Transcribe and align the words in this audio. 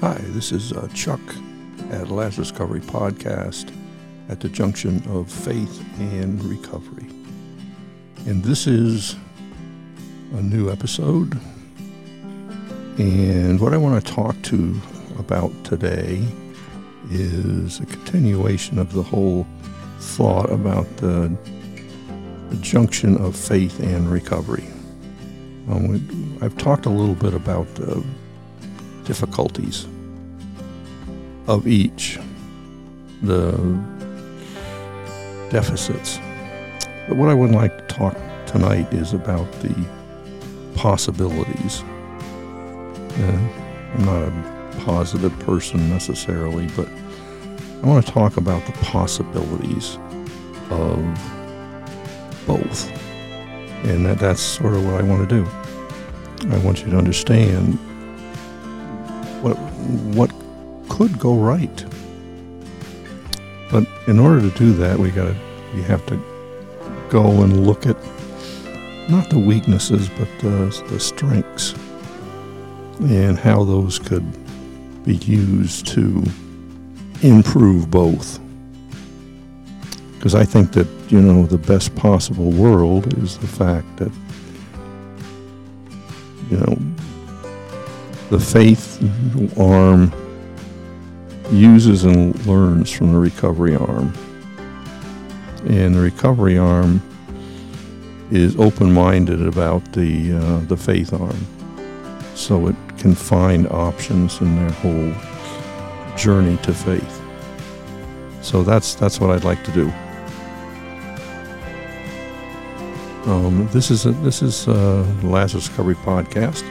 Hi, 0.00 0.16
this 0.28 0.50
is 0.50 0.72
uh, 0.72 0.88
Chuck 0.94 1.20
at 1.90 2.10
Lazarus 2.10 2.50
Recovery 2.52 2.80
Podcast 2.80 3.70
at 4.30 4.40
the 4.40 4.48
junction 4.48 5.06
of 5.10 5.30
faith 5.30 5.84
and 5.98 6.42
recovery. 6.42 7.06
And 8.24 8.42
this 8.42 8.66
is 8.66 9.14
a 10.32 10.40
new 10.40 10.70
episode. 10.70 11.38
And 12.98 13.60
what 13.60 13.74
I 13.74 13.76
want 13.76 14.02
to 14.02 14.10
talk 14.10 14.40
to 14.44 14.74
about 15.18 15.52
today 15.64 16.24
is 17.10 17.78
a 17.80 17.84
continuation 17.84 18.78
of 18.78 18.94
the 18.94 19.02
whole 19.02 19.46
thought 19.98 20.50
about 20.50 20.86
the, 20.96 21.30
the 22.48 22.56
junction 22.62 23.18
of 23.18 23.36
faith 23.36 23.78
and 23.80 24.10
recovery. 24.10 24.64
Um, 25.68 26.38
I've 26.40 26.56
talked 26.56 26.86
a 26.86 26.90
little 26.90 27.14
bit 27.14 27.34
about 27.34 27.68
uh, 27.80 28.00
difficulties 29.10 29.88
of 31.48 31.66
each, 31.66 32.16
the 33.22 33.50
deficits. 35.50 36.20
But 37.08 37.16
what 37.16 37.28
I 37.28 37.34
would 37.34 37.50
like 37.50 37.76
to 37.76 37.84
talk 37.92 38.16
tonight 38.46 38.86
is 38.94 39.12
about 39.12 39.50
the 39.62 39.74
possibilities. 40.76 41.80
And 43.16 43.50
I'm 43.94 44.04
not 44.04 44.22
a 44.22 44.84
positive 44.84 45.36
person 45.40 45.90
necessarily, 45.90 46.68
but 46.76 46.86
I 47.82 47.86
want 47.88 48.06
to 48.06 48.12
talk 48.12 48.36
about 48.36 48.64
the 48.64 48.72
possibilities 48.74 49.98
of 50.70 50.98
both. 52.46 52.88
And 53.86 54.06
that, 54.06 54.20
that's 54.20 54.40
sort 54.40 54.74
of 54.74 54.84
what 54.84 55.00
I 55.00 55.02
want 55.02 55.28
to 55.28 55.42
do. 55.42 55.44
I 56.54 56.58
want 56.58 56.84
you 56.84 56.92
to 56.92 56.96
understand 56.96 57.76
what 59.42 59.54
what 60.14 60.30
could 60.88 61.18
go 61.18 61.34
right. 61.34 61.84
But 63.70 63.86
in 64.06 64.18
order 64.18 64.40
to 64.40 64.58
do 64.58 64.72
that, 64.74 64.98
we 64.98 65.10
got 65.10 65.26
to 65.26 65.36
we 65.74 65.82
have 65.82 66.04
to 66.06 66.20
go 67.10 67.42
and 67.42 67.66
look 67.66 67.86
at 67.86 67.96
not 69.08 69.28
the 69.30 69.38
weaknesses, 69.38 70.08
but 70.10 70.28
the, 70.40 70.84
the 70.88 71.00
strengths 71.00 71.74
and 73.00 73.38
how 73.38 73.64
those 73.64 73.98
could 73.98 74.24
be 75.04 75.16
used 75.16 75.86
to 75.88 76.22
improve 77.22 77.90
both. 77.90 78.38
Because 80.14 80.34
I 80.34 80.44
think 80.44 80.72
that, 80.72 80.86
you 81.08 81.20
know, 81.20 81.46
the 81.46 81.58
best 81.58 81.94
possible 81.96 82.50
world 82.50 83.18
is 83.18 83.38
the 83.38 83.46
fact 83.46 83.96
that, 83.96 84.12
you 86.50 86.58
know, 86.58 86.76
the 88.30 88.38
faith 88.38 88.98
arm 89.58 90.12
uses 91.50 92.04
and 92.04 92.46
learns 92.46 92.90
from 92.90 93.12
the 93.12 93.18
recovery 93.18 93.76
arm. 93.76 94.14
And 95.66 95.94
the 95.94 96.00
recovery 96.00 96.56
arm 96.56 97.02
is 98.30 98.56
open-minded 98.56 99.44
about 99.44 99.92
the 99.92 100.32
uh, 100.32 100.60
the 100.68 100.76
faith 100.76 101.12
arm, 101.12 101.46
so 102.34 102.68
it 102.68 102.76
can 102.96 103.14
find 103.14 103.66
options 103.66 104.40
in 104.40 104.56
their 104.56 104.70
whole 104.70 105.12
journey 106.16 106.56
to 106.58 106.72
faith. 106.72 107.20
So 108.40 108.62
that's 108.62 108.94
that's 108.94 109.20
what 109.20 109.30
I'd 109.30 109.44
like 109.44 109.64
to 109.64 109.72
do. 109.72 109.92
Um, 113.30 113.68
this 113.70 113.90
is 113.90 114.06
a, 114.06 114.12
this 114.12 114.40
is 114.40 114.66
a 114.66 115.02
Lazarus 115.22 115.68
Recovery 115.68 115.96
podcast, 115.96 116.64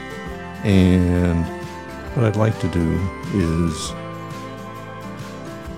and 0.63 1.45
what 2.15 2.25
I'd 2.25 2.35
like 2.35 2.59
to 2.59 2.67
do 2.69 2.99
is 3.33 3.93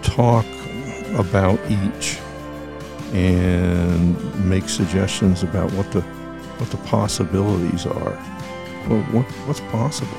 talk 0.01 0.45
about 1.15 1.59
each 1.69 2.19
and 3.13 4.49
make 4.49 4.69
suggestions 4.69 5.43
about 5.43 5.71
what 5.73 5.91
the 5.91 6.01
what 6.01 6.69
the 6.69 6.77
possibilities 6.77 7.85
are. 7.85 8.13
Well, 8.87 9.01
what, 9.11 9.25
what's 9.45 9.61
possible 9.71 10.17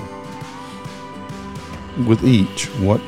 with 2.07 2.25
each? 2.25 2.67
What 2.81 3.01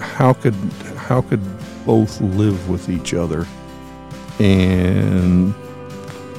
how 0.00 0.32
could 0.32 0.54
how 0.96 1.22
could 1.22 1.40
both 1.86 2.20
live 2.20 2.68
with 2.68 2.88
each 2.88 3.14
other 3.14 3.46
and 4.38 5.54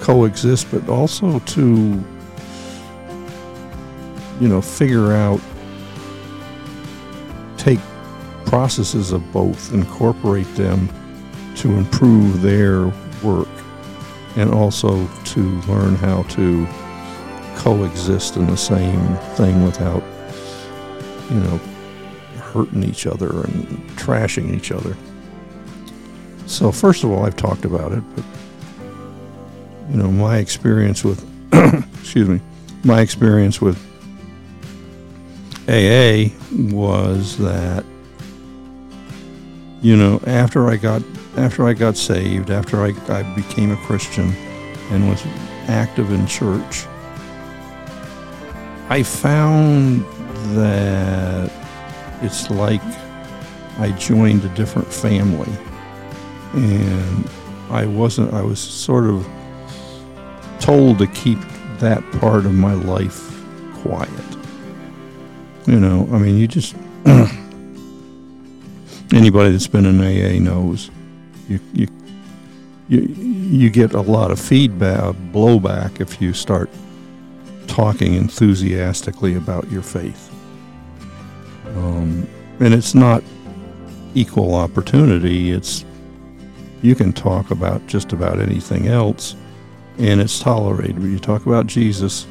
coexist, 0.01 0.69
but 0.71 0.87
also 0.89 1.39
to 1.39 2.03
you 4.39 4.47
know 4.47 4.61
figure 4.61 5.11
out 5.13 5.41
take 7.57 7.79
processes 8.45 9.11
of 9.11 9.31
both, 9.31 9.71
incorporate 9.73 10.47
them 10.55 10.89
to 11.55 11.69
improve 11.73 12.41
their 12.41 12.87
work, 13.21 13.47
and 14.37 14.51
also 14.51 15.07
to 15.25 15.41
learn 15.61 15.95
how 15.95 16.23
to 16.23 16.65
coexist 17.57 18.37
in 18.37 18.47
the 18.47 18.57
same 18.57 19.15
thing 19.35 19.63
without, 19.63 20.01
you 21.29 21.39
know, 21.41 21.57
hurting 22.37 22.83
each 22.83 23.05
other 23.05 23.43
and 23.43 23.67
trashing 23.91 24.55
each 24.55 24.71
other. 24.71 24.95
So, 26.47 26.71
first 26.71 27.03
of 27.03 27.11
all, 27.11 27.25
I've 27.25 27.35
talked 27.35 27.65
about 27.65 27.91
it, 27.91 28.03
but, 28.15 28.23
you 29.91 29.97
know, 29.97 30.09
my 30.11 30.37
experience 30.37 31.03
with, 31.03 31.23
excuse 31.99 32.27
me, 32.27 32.41
my 32.83 33.01
experience 33.01 33.61
with 33.61 33.77
AA 35.69 36.31
was 36.73 37.37
that 37.37 37.85
you 39.81 39.95
know, 39.95 40.19
after 40.27 40.67
I 40.67 40.75
got 40.75 41.01
after 41.37 41.67
I 41.67 41.73
got 41.73 41.95
saved, 41.95 42.49
after 42.49 42.83
I, 42.83 42.93
I 43.07 43.23
became 43.35 43.71
a 43.71 43.77
Christian 43.77 44.33
and 44.91 45.07
was 45.07 45.23
active 45.67 46.11
in 46.11 46.27
church, 46.27 46.85
I 48.89 49.03
found 49.03 50.03
that 50.55 51.51
it's 52.21 52.49
like 52.49 52.81
I 53.77 53.95
joined 53.97 54.43
a 54.43 54.49
different 54.49 54.91
family. 54.91 55.51
And 56.53 57.29
I 57.69 57.85
wasn't, 57.85 58.33
I 58.33 58.41
was 58.41 58.59
sort 58.59 59.05
of 59.05 59.25
told 60.59 60.97
to 60.97 61.07
keep 61.07 61.39
that 61.77 62.03
part 62.19 62.45
of 62.45 62.53
my 62.53 62.73
life 62.73 63.41
quiet. 63.75 64.38
You 65.65 65.79
know, 65.79 66.07
I 66.11 66.17
mean, 66.17 66.37
you 66.37 66.47
just. 66.47 66.75
anybody 69.13 69.51
that's 69.51 69.67
been 69.67 69.85
in 69.85 69.99
AA 69.99 70.39
knows 70.39 70.91
you 71.47 71.59
you 71.73 71.87
you 72.87 72.99
you 73.01 73.69
get 73.69 73.93
a 73.93 74.01
lot 74.01 74.31
of 74.31 74.39
feedback 74.39 75.15
blowback 75.31 75.99
if 75.99 76.21
you 76.21 76.33
start 76.33 76.69
talking 77.67 78.15
enthusiastically 78.15 79.35
about 79.35 79.69
your 79.71 79.81
faith. 79.81 80.31
Um, 81.75 82.27
and 82.59 82.73
it's 82.73 82.95
not 82.95 83.23
equal 84.15 84.55
opportunity. 84.55 85.51
It's 85.51 85.85
you 86.81 86.95
can 86.95 87.13
talk 87.13 87.51
about 87.51 87.85
just 87.87 88.13
about 88.13 88.39
anything 88.39 88.87
else, 88.87 89.35
and 89.97 90.19
it's 90.19 90.39
tolerated. 90.39 90.99
When 90.99 91.11
you 91.11 91.19
talk 91.19 91.45
about 91.45 91.67
Jesus, 91.67 92.25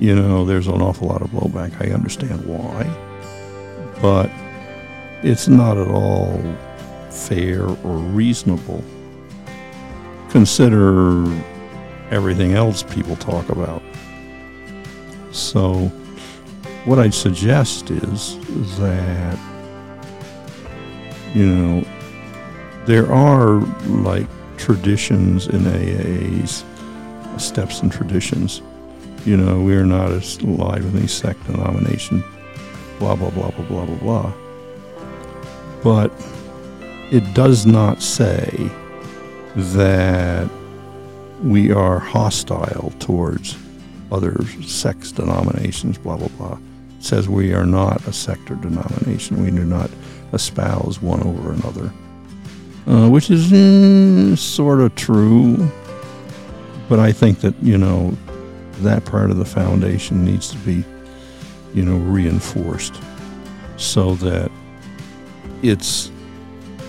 you 0.00 0.14
know 0.14 0.44
there's 0.44 0.68
an 0.68 0.80
awful 0.80 1.08
lot 1.08 1.22
of 1.22 1.30
blowback. 1.30 1.80
I 1.80 1.92
understand 1.92 2.44
why, 2.46 2.84
but 4.00 4.30
it's 5.22 5.48
not 5.48 5.76
at 5.76 5.88
all 5.88 6.40
fair 7.10 7.64
or 7.64 7.96
reasonable. 7.96 8.84
Consider 10.30 11.24
everything 12.10 12.54
else 12.54 12.82
people 12.82 13.16
talk 13.16 13.48
about. 13.48 13.82
So, 15.32 15.90
what 16.84 16.98
I'd 16.98 17.14
suggest 17.14 17.90
is 17.90 18.38
that, 18.78 19.38
you 21.34 21.46
know, 21.46 21.84
there 22.86 23.12
are 23.12 23.60
like 23.86 24.26
traditions 24.56 25.46
in 25.48 25.60
AAs, 25.64 26.64
steps 27.40 27.82
and 27.82 27.92
traditions. 27.92 28.62
You 29.24 29.36
know, 29.36 29.60
we 29.60 29.74
are 29.74 29.84
not 29.84 30.10
alive 30.42 30.84
in 30.84 30.96
any 30.96 31.06
sect 31.06 31.44
denomination, 31.46 32.24
blah, 32.98 33.14
blah, 33.16 33.30
blah, 33.30 33.50
blah, 33.50 33.64
blah, 33.64 33.84
blah, 33.84 33.96
blah 33.96 34.32
but 35.82 36.12
it 37.10 37.34
does 37.34 37.66
not 37.66 38.02
say 38.02 38.70
that 39.54 40.48
we 41.42 41.72
are 41.72 41.98
hostile 41.98 42.92
towards 42.98 43.56
other 44.10 44.44
sects, 44.62 45.12
denominations, 45.12 45.98
blah, 45.98 46.16
blah, 46.16 46.28
blah. 46.36 46.58
It 46.98 47.04
says 47.04 47.28
we 47.28 47.54
are 47.54 47.66
not 47.66 48.04
a 48.06 48.12
sect 48.12 48.50
or 48.50 48.56
denomination. 48.56 49.42
We 49.42 49.50
do 49.50 49.64
not 49.64 49.90
espouse 50.32 51.00
one 51.00 51.22
over 51.22 51.52
another, 51.52 51.92
uh, 52.86 53.08
which 53.08 53.30
is 53.30 53.52
eh, 53.52 54.34
sort 54.34 54.80
of 54.80 54.94
true. 54.96 55.70
But 56.88 56.98
I 56.98 57.12
think 57.12 57.40
that, 57.40 57.54
you 57.62 57.78
know, 57.78 58.16
that 58.82 59.04
part 59.04 59.30
of 59.30 59.36
the 59.36 59.44
foundation 59.44 60.24
needs 60.24 60.50
to 60.50 60.58
be 60.58 60.84
you 61.74 61.84
know, 61.84 61.96
reinforced 61.96 63.00
so 63.76 64.14
that 64.16 64.50
it's 65.62 66.10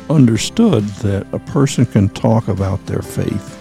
understood 0.09 0.83
that 1.03 1.27
a 1.33 1.39
person 1.39 1.85
can 1.85 2.09
talk 2.09 2.47
about 2.47 2.83
their 2.85 3.01
faith 3.01 3.57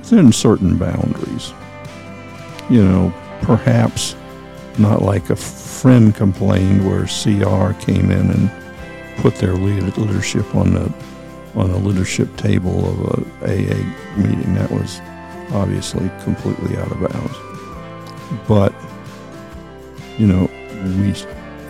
within 0.00 0.32
certain 0.32 0.78
boundaries. 0.78 1.52
You 2.70 2.84
know, 2.84 3.14
perhaps 3.42 4.14
not 4.78 5.02
like 5.02 5.30
a 5.30 5.36
friend 5.36 6.14
complained 6.14 6.86
where 6.86 7.06
CR 7.06 7.72
came 7.80 8.10
in 8.10 8.30
and 8.30 8.50
put 9.18 9.36
their 9.36 9.54
leadership 9.54 10.54
on 10.54 10.74
the 10.74 10.92
on 11.54 11.72
the 11.72 11.78
leadership 11.78 12.36
table 12.36 12.88
of 12.88 13.42
a 13.42 13.72
AA 13.72 14.16
meeting. 14.16 14.54
That 14.54 14.70
was 14.70 15.00
obviously 15.50 16.08
completely 16.22 16.76
out 16.76 16.92
of 16.92 17.00
bounds. 17.00 17.47
But 18.46 18.74
you 20.18 20.26
know, 20.26 20.50
we 21.00 21.14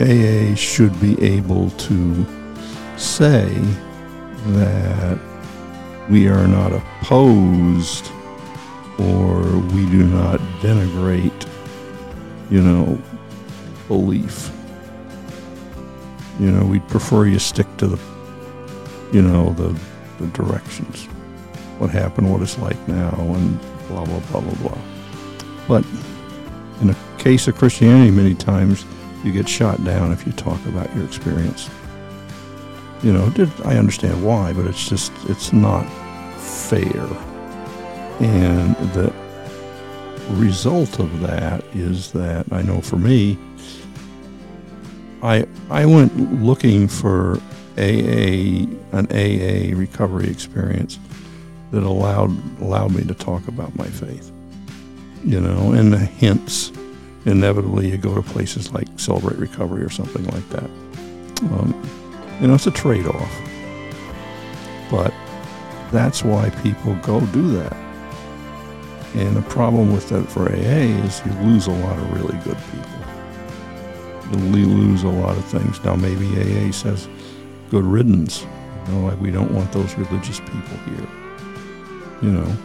AA 0.01 0.55
should 0.55 0.99
be 1.01 1.21
able 1.23 1.71
to 1.71 2.27
say 2.97 3.49
that 4.47 5.19
we 6.09 6.29
are 6.29 6.47
not 6.47 6.73
opposed 6.73 8.11
or 8.99 9.43
we 9.73 9.87
do 9.91 10.05
not 10.05 10.41
denigrate, 10.61 11.49
you 12.51 12.63
know, 12.63 12.99
belief. 13.87 14.51
You 16.41 16.51
know, 16.53 16.65
we'd 16.65 16.87
prefer 16.89 17.27
you 17.27 17.39
stick 17.39 17.67
to 17.79 17.89
the, 17.89 18.01
you 19.13 19.23
know, 19.23 19.53
the, 19.55 19.79
the 20.19 20.29
directions. 20.29 21.07
What 21.79 21.91
happened, 21.91 22.31
what 22.31 22.43
it's 22.43 22.59
like 22.59 22.89
now, 22.89 23.11
and 23.19 23.61
blah, 23.89 24.05
blah, 24.05 24.21
blah, 24.31 24.41
blah, 24.41 24.55
blah. 24.55 24.79
But 25.69 25.85
in 26.81 26.91
a 26.91 26.97
case 27.19 27.49
of 27.49 27.57
Christianity, 27.57 28.11
many 28.11 28.35
times 28.35 28.85
you 29.25 29.33
get 29.33 29.49
shot 29.49 29.83
down 29.85 30.13
if 30.13 30.27
you 30.27 30.33
talk 30.33 30.65
about 30.67 30.95
your 30.95 31.05
experience. 31.05 31.69
You 33.03 33.13
know, 33.13 33.33
I 33.65 33.77
understand 33.77 34.25
why, 34.25 34.53
but 34.53 34.67
it's 34.67 34.89
just, 34.89 35.13
it's 35.29 35.53
not 35.53 35.85
fair. 36.39 37.07
And 38.21 38.77
the 38.93 39.13
result 40.31 40.99
of 40.99 41.21
that 41.21 41.65
is 41.75 42.13
that 42.13 42.47
I 42.53 42.63
know 42.63 42.81
for 42.81 42.97
me, 42.97 43.39
I 45.23 45.47
I 45.71 45.85
went 45.87 46.43
looking 46.43 46.87
for 46.87 47.41
AA 47.77 48.67
an 48.93 49.07
AA 49.11 49.77
recovery 49.77 50.29
experience 50.29 50.99
that 51.71 51.83
allowed 51.83 52.31
allowed 52.61 52.95
me 52.95 53.05
to 53.05 53.15
talk 53.15 53.47
about 53.49 53.75
my 53.77 53.87
faith. 53.87 54.33
You 55.25 55.41
know, 55.41 55.73
and 55.73 55.95
hence 55.95 56.73
inevitably 57.25 57.91
you 57.91 57.99
go 57.99 58.15
to 58.15 58.23
places 58.23 58.73
like 58.73 58.87
Celebrate 58.97 59.39
Recovery 59.39 59.83
or 59.83 59.91
something 59.91 60.25
like 60.27 60.49
that. 60.51 60.71
Um, 61.53 61.75
you 62.41 62.47
know, 62.47 62.55
it's 62.55 62.67
a 62.67 62.71
trade 62.71 63.07
off. 63.07 63.41
But 64.91 65.13
that's 65.93 66.25
why 66.25 66.51
people 66.63 66.95
go 66.97 67.21
do 67.27 67.49
that. 67.59 67.77
And 69.15 69.37
the 69.37 69.43
problem 69.43 69.93
with 69.93 70.09
that 70.11 70.29
for 70.29 70.49
AA 70.49 71.05
is 71.05 71.23
you 71.25 71.33
lose 71.43 71.67
a 71.67 71.73
lot 71.73 71.99
of 71.99 72.13
really 72.13 72.39
good 72.45 72.59
people. 72.73 72.99
You 74.31 74.67
lose 74.67 75.03
a 75.03 75.09
lot 75.09 75.37
of 75.37 75.45
things. 75.47 75.83
Now, 75.83 75.97
maybe 75.97 76.27
AA 76.27 76.71
says, 76.73 77.09
good 77.71 77.85
riddance. 77.85 78.47
You 78.87 78.95
know, 78.95 79.07
like 79.07 79.21
we 79.21 79.31
don't 79.31 79.53
want 79.53 79.73
those 79.73 79.95
religious 79.95 80.41
people 80.41 80.77
here. 80.87 81.09
You 82.23 82.33
know, 82.33 82.57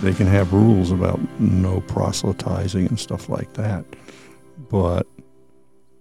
they 0.00 0.12
can 0.12 0.26
have 0.26 0.52
rules 0.52 0.90
about 0.90 1.18
no 1.40 1.80
proselytizing 1.82 2.86
and 2.86 2.98
stuff 2.98 3.28
like 3.28 3.54
that. 3.54 3.84
But, 4.70 5.06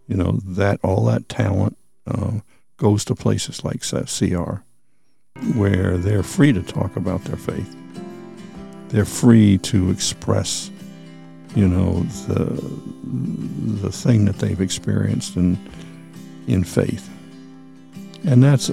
you 0.08 0.16
know, 0.16 0.40
that 0.46 0.80
all 0.84 1.06
that 1.06 1.30
talent 1.30 1.78
uh, 2.08 2.40
goes 2.78 3.06
to 3.06 3.16
places 3.16 3.64
like 3.64 3.82
CR, 3.82 4.62
where 5.58 5.98
they're 5.98 6.24
free 6.24 6.54
to 6.54 6.62
talk 6.62 6.96
about 6.96 7.24
their 7.26 7.38
faith. 7.38 7.76
They're 8.90 9.06
free 9.06 9.58
to 9.60 9.90
express, 9.90 10.70
you 11.56 11.68
know, 11.68 12.02
the 12.28 12.62
the 13.82 13.92
thing 13.92 14.26
that 14.26 14.40
they've 14.40 14.62
experienced 14.62 15.36
in 15.36 15.58
in 16.48 16.64
faith, 16.64 17.10
and 18.26 18.44
that's 18.44 18.72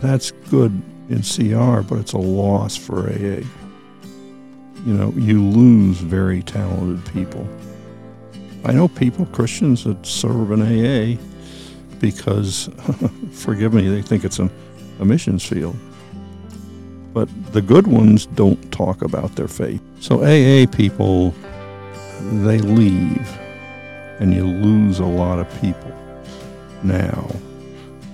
that's 0.00 0.30
good 0.50 0.82
in 1.08 1.22
CR, 1.22 1.80
but 1.82 1.98
it's 1.98 2.12
a 2.12 2.18
loss 2.18 2.76
for 2.76 3.08
AA. 3.08 3.42
You 4.86 4.94
know, 4.94 5.12
you 5.16 5.42
lose 5.42 5.98
very 5.98 6.44
talented 6.44 7.12
people. 7.12 7.46
I 8.64 8.72
know 8.72 8.86
people, 8.86 9.26
Christians, 9.26 9.82
that 9.82 10.06
serve 10.06 10.52
in 10.52 10.62
AA 10.62 11.20
because, 11.98 12.70
forgive 13.32 13.74
me, 13.74 13.88
they 13.88 14.00
think 14.00 14.24
it's 14.24 14.38
a, 14.38 14.48
a 15.00 15.04
missions 15.04 15.44
field. 15.44 15.76
But 17.12 17.28
the 17.52 17.62
good 17.62 17.88
ones 17.88 18.26
don't 18.26 18.70
talk 18.70 19.02
about 19.02 19.34
their 19.34 19.48
faith. 19.48 19.82
So 19.98 20.22
AA 20.22 20.66
people, 20.70 21.34
they 22.20 22.58
leave, 22.58 23.28
and 24.20 24.32
you 24.32 24.46
lose 24.46 25.00
a 25.00 25.04
lot 25.04 25.40
of 25.40 25.60
people. 25.60 25.92
Now, 26.84 27.28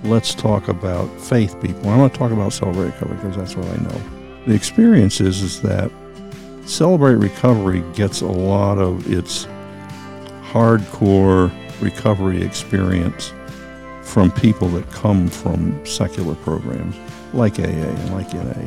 let's 0.05 0.35
talk 0.35 0.69
about 0.69 1.07
faith 1.21 1.61
people. 1.61 1.91
I'm 1.91 1.99
going 1.99 2.09
to 2.09 2.17
talk 2.17 2.33
about 2.33 2.55
Celebrate 2.55 2.99
because 2.99 3.37
that's 3.37 3.57
what 3.57 3.67
I 3.67 3.77
know. 3.83 4.03
The 4.47 4.55
experience 4.55 5.21
is, 5.21 5.43
is 5.43 5.61
that 5.61 5.91
Celebrate 6.64 7.17
Recovery 7.17 7.82
gets 7.94 8.20
a 8.20 8.26
lot 8.26 8.79
of 8.79 9.12
its 9.12 9.47
hardcore 10.53 11.53
recovery 11.81 12.43
experience 12.43 13.32
from 14.03 14.31
people 14.31 14.69
that 14.69 14.88
come 14.91 15.29
from 15.29 15.85
secular 15.85 16.35
programs 16.37 16.97
like 17.32 17.59
AA 17.59 17.64
and 17.64 18.12
like 18.12 18.32
NA, 18.32 18.67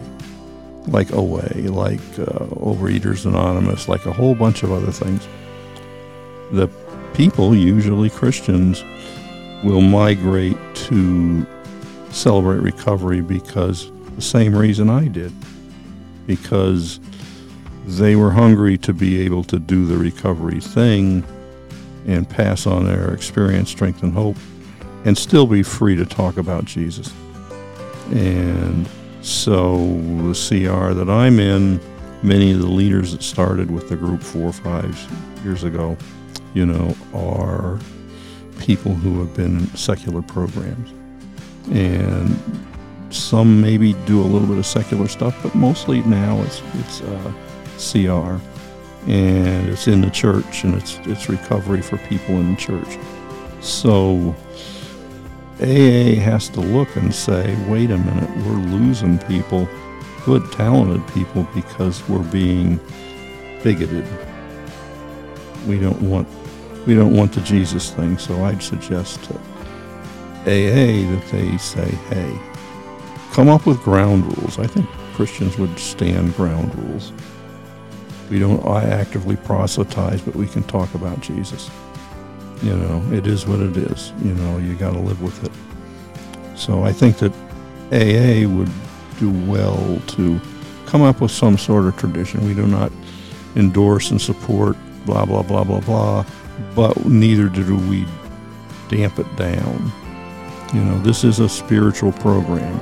like 0.88 1.12
OA, 1.14 1.48
like 1.70 2.00
uh, 2.20 2.48
Overeaters 2.56 3.26
Anonymous, 3.26 3.88
like 3.88 4.06
a 4.06 4.12
whole 4.12 4.36
bunch 4.36 4.64
of 4.64 4.72
other 4.72 4.92
things. 4.92 5.28
The 6.52 6.68
people, 7.14 7.56
usually 7.56 8.10
Christians, 8.10 8.84
will 9.64 9.82
migrate 9.82 10.58
to 10.76 11.46
celebrate 12.10 12.58
recovery 12.58 13.22
because 13.22 13.92
the 14.16 14.22
same 14.22 14.56
reason 14.56 14.90
I 14.90 15.08
did, 15.08 15.32
because 16.28 17.00
they 17.88 18.16
were 18.16 18.32
hungry 18.32 18.78
to 18.80 18.94
be 18.94 19.22
able 19.22 19.44
to 19.46 19.60
do 19.60 19.86
the 19.86 19.98
recovery 19.98 20.60
thing 20.60 21.24
and 22.08 22.30
pass 22.30 22.68
on 22.68 22.86
their 22.86 23.14
experience, 23.14 23.70
strength, 23.70 24.04
and 24.04 24.14
hope, 24.14 24.38
and 25.06 25.18
still 25.18 25.48
be 25.48 25.64
free 25.64 25.96
to 25.96 26.06
talk 26.06 26.38
about 26.38 26.66
Jesus. 26.66 27.14
And 28.12 28.88
so 29.22 29.78
the 29.78 30.34
CR 30.34 30.94
that 30.94 31.10
I'm 31.10 31.40
in, 31.40 31.80
many 32.22 32.52
of 32.52 32.60
the 32.60 32.68
leaders 32.68 33.12
that 33.12 33.24
started 33.24 33.72
with 33.72 33.90
the 33.90 33.96
group 33.96 34.22
four 34.22 34.50
or 34.50 34.54
five 34.54 35.44
years 35.44 35.64
ago, 35.64 35.98
you 36.54 36.66
know, 36.66 36.96
are 37.14 37.80
people 38.60 38.94
who 38.94 39.20
have 39.20 39.36
been 39.36 39.60
in 39.60 39.76
secular 39.76 40.22
programs. 40.22 40.94
And 41.72 42.40
some 43.10 43.62
maybe 43.62 43.94
do 44.06 44.22
a 44.22 44.24
little 44.24 44.48
bit 44.48 44.58
of 44.58 44.66
secular 44.66 45.08
stuff, 45.08 45.38
but 45.42 45.56
mostly 45.56 46.02
now 46.04 46.40
it's, 46.42 46.62
it's 46.76 47.02
uh, 47.02 47.34
CR 47.78 48.40
and 49.08 49.70
it's 49.70 49.88
in 49.88 50.02
the 50.02 50.10
church 50.10 50.64
and 50.64 50.76
it's 50.76 50.98
it's 51.04 51.30
recovery 51.30 51.82
for 51.82 51.98
people 51.98 52.36
in 52.36 52.52
the 52.52 52.58
church. 52.58 52.98
So 53.62 54.36
AA 55.62 56.20
has 56.20 56.50
to 56.50 56.60
look 56.60 56.96
and 56.96 57.14
say, 57.14 57.56
wait 57.70 57.92
a 57.92 57.98
minute, 57.98 58.30
we're 58.46 58.78
losing 58.78 59.20
people, 59.20 59.70
good 60.26 60.52
talented 60.52 61.08
people 61.14 61.48
because 61.56 62.08
we're 62.10 62.24
being 62.32 62.80
bigoted. 63.64 64.06
We 65.68 65.80
don't 65.80 66.02
want 66.02 66.28
we 66.86 66.94
don't 66.94 67.16
want 67.16 67.34
the 67.34 67.42
Jesus 67.42 67.92
thing, 67.92 68.18
so 68.18 68.44
I'd 68.44 68.62
suggest 68.62 69.24
to 69.26 69.36
AA 70.46 71.10
that 71.12 71.24
they 71.32 71.58
say, 71.58 71.90
hey, 72.10 72.40
come 73.32 73.50
up 73.50 73.66
with 73.66 73.82
ground 73.82 74.26
rules. 74.38 74.60
I 74.60 74.68
think 74.68 74.88
Christians 75.14 75.58
would 75.58 75.80
stand 75.80 76.36
ground 76.36 76.76
rules. 76.76 77.12
We 78.30 78.40
don't 78.40 78.66
actively 78.66 79.36
proselytize, 79.36 80.22
but 80.22 80.36
we 80.36 80.48
can 80.48 80.64
talk 80.64 80.94
about 80.96 81.20
Jesus. 81.22 81.70
You 82.64 82.76
know, 82.76 83.04
it 83.12 83.28
is 83.28 83.46
what 83.46 83.60
it 83.60 83.78
is. 83.78 84.12
You 84.24 84.34
know, 84.34 84.58
you 84.58 84.76
got 84.76 84.94
to 84.94 85.00
live 85.00 85.22
with 85.22 85.44
it. 85.44 85.52
So 86.58 86.84
I 86.84 86.92
think 86.92 87.18
that 87.18 87.32
AA 87.92 88.48
would 88.48 88.72
do 89.20 89.30
well 89.50 90.02
to 90.08 90.40
come 90.86 91.02
up 91.02 91.22
with 91.22 91.32
some 91.32 91.58
sort 91.58 91.86
of 91.86 91.98
tradition. 91.98 92.46
We 92.46 92.54
do 92.54 92.66
not 92.66 92.92
endorse 93.56 94.12
and 94.12 94.22
support 94.22 94.76
blah, 95.06 95.26
blah, 95.26 95.44
blah, 95.44 95.64
blah, 95.64 95.82
blah, 95.82 96.26
but 96.76 97.06
neither 97.06 97.48
do 97.48 97.78
we 97.90 98.06
damp 98.90 99.20
it 99.20 99.36
down. 99.36 99.92
You 100.74 100.82
know, 100.82 101.00
this 101.04 101.24
is 101.24 101.40
a 101.40 101.48
spiritual 101.48 102.12
program, 102.14 102.80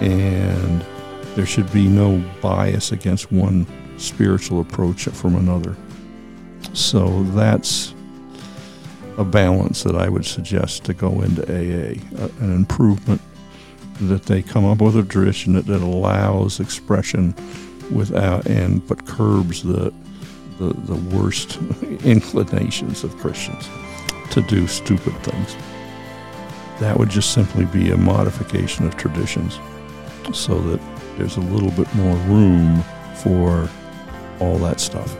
and 0.00 0.84
there 1.34 1.46
should 1.46 1.70
be 1.72 1.88
no 1.88 2.22
bias 2.40 2.92
against 2.92 3.32
one 3.32 3.66
spiritual 4.00 4.60
approach 4.60 5.04
from 5.04 5.36
another. 5.36 5.76
So 6.72 7.22
that's 7.34 7.94
a 9.18 9.24
balance 9.24 9.82
that 9.82 9.96
I 9.96 10.08
would 10.08 10.24
suggest 10.24 10.84
to 10.84 10.94
go 10.94 11.20
into 11.22 11.42
AA, 11.42 12.00
an 12.40 12.54
improvement 12.54 13.20
that 14.00 14.24
they 14.24 14.42
come 14.42 14.64
up 14.64 14.80
with 14.80 14.96
a 14.96 15.02
tradition 15.02 15.52
that, 15.54 15.66
that 15.66 15.82
allows 15.82 16.58
expression 16.58 17.34
without 17.92 18.46
and 18.46 18.86
but 18.86 19.04
curbs 19.04 19.62
the 19.62 19.92
the, 20.58 20.74
the 20.74 21.16
worst 21.16 21.56
inclinations 22.04 23.02
of 23.02 23.16
Christians 23.16 23.68
to 24.30 24.42
do 24.42 24.66
stupid 24.66 25.14
things. 25.22 25.56
That 26.80 26.98
would 26.98 27.08
just 27.08 27.32
simply 27.32 27.64
be 27.66 27.90
a 27.90 27.96
modification 27.96 28.86
of 28.86 28.96
traditions 28.96 29.58
so 30.32 30.60
that 30.60 30.80
there's 31.16 31.36
a 31.36 31.40
little 31.40 31.70
bit 31.70 31.92
more 31.94 32.14
room 32.26 32.82
for 33.16 33.68
all 34.40 34.58
that 34.58 34.80
stuff. 34.80 35.16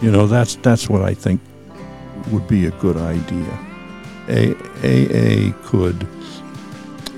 You 0.00 0.10
know, 0.10 0.26
that's 0.26 0.56
that's 0.56 0.88
what 0.88 1.02
I 1.02 1.14
think 1.14 1.40
would 2.30 2.48
be 2.48 2.66
a 2.66 2.70
good 2.72 2.96
idea. 2.96 3.58
A, 4.28 4.54
AA 4.82 5.52
could 5.64 6.06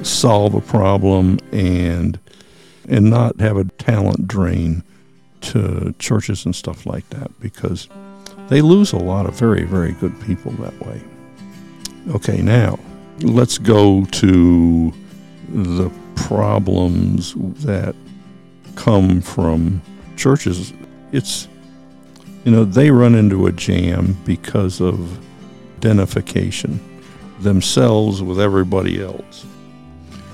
solve 0.02 0.54
a 0.54 0.60
problem 0.60 1.38
and 1.52 2.18
and 2.88 3.08
not 3.08 3.40
have 3.40 3.56
a 3.56 3.64
talent 3.64 4.28
drain 4.28 4.82
to 5.40 5.94
churches 5.98 6.44
and 6.44 6.54
stuff 6.54 6.84
like 6.86 7.08
that 7.10 7.30
because 7.40 7.88
they 8.48 8.60
lose 8.60 8.92
a 8.92 8.98
lot 8.98 9.26
of 9.26 9.34
very 9.34 9.64
very 9.64 9.92
good 9.92 10.18
people 10.22 10.52
that 10.52 10.78
way. 10.86 11.02
Okay, 12.10 12.42
now 12.42 12.78
let's 13.20 13.56
go 13.56 14.04
to 14.06 14.92
the 15.48 15.90
problems 16.16 17.34
that 17.64 17.94
come 18.76 19.20
from 19.20 19.80
churches. 20.16 20.72
It's 21.12 21.48
you 22.44 22.52
know, 22.52 22.64
they 22.64 22.90
run 22.90 23.14
into 23.14 23.46
a 23.46 23.52
jam 23.52 24.18
because 24.26 24.80
of 24.80 25.18
identification 25.78 26.78
themselves 27.40 28.22
with 28.22 28.38
everybody 28.38 29.02
else. 29.02 29.46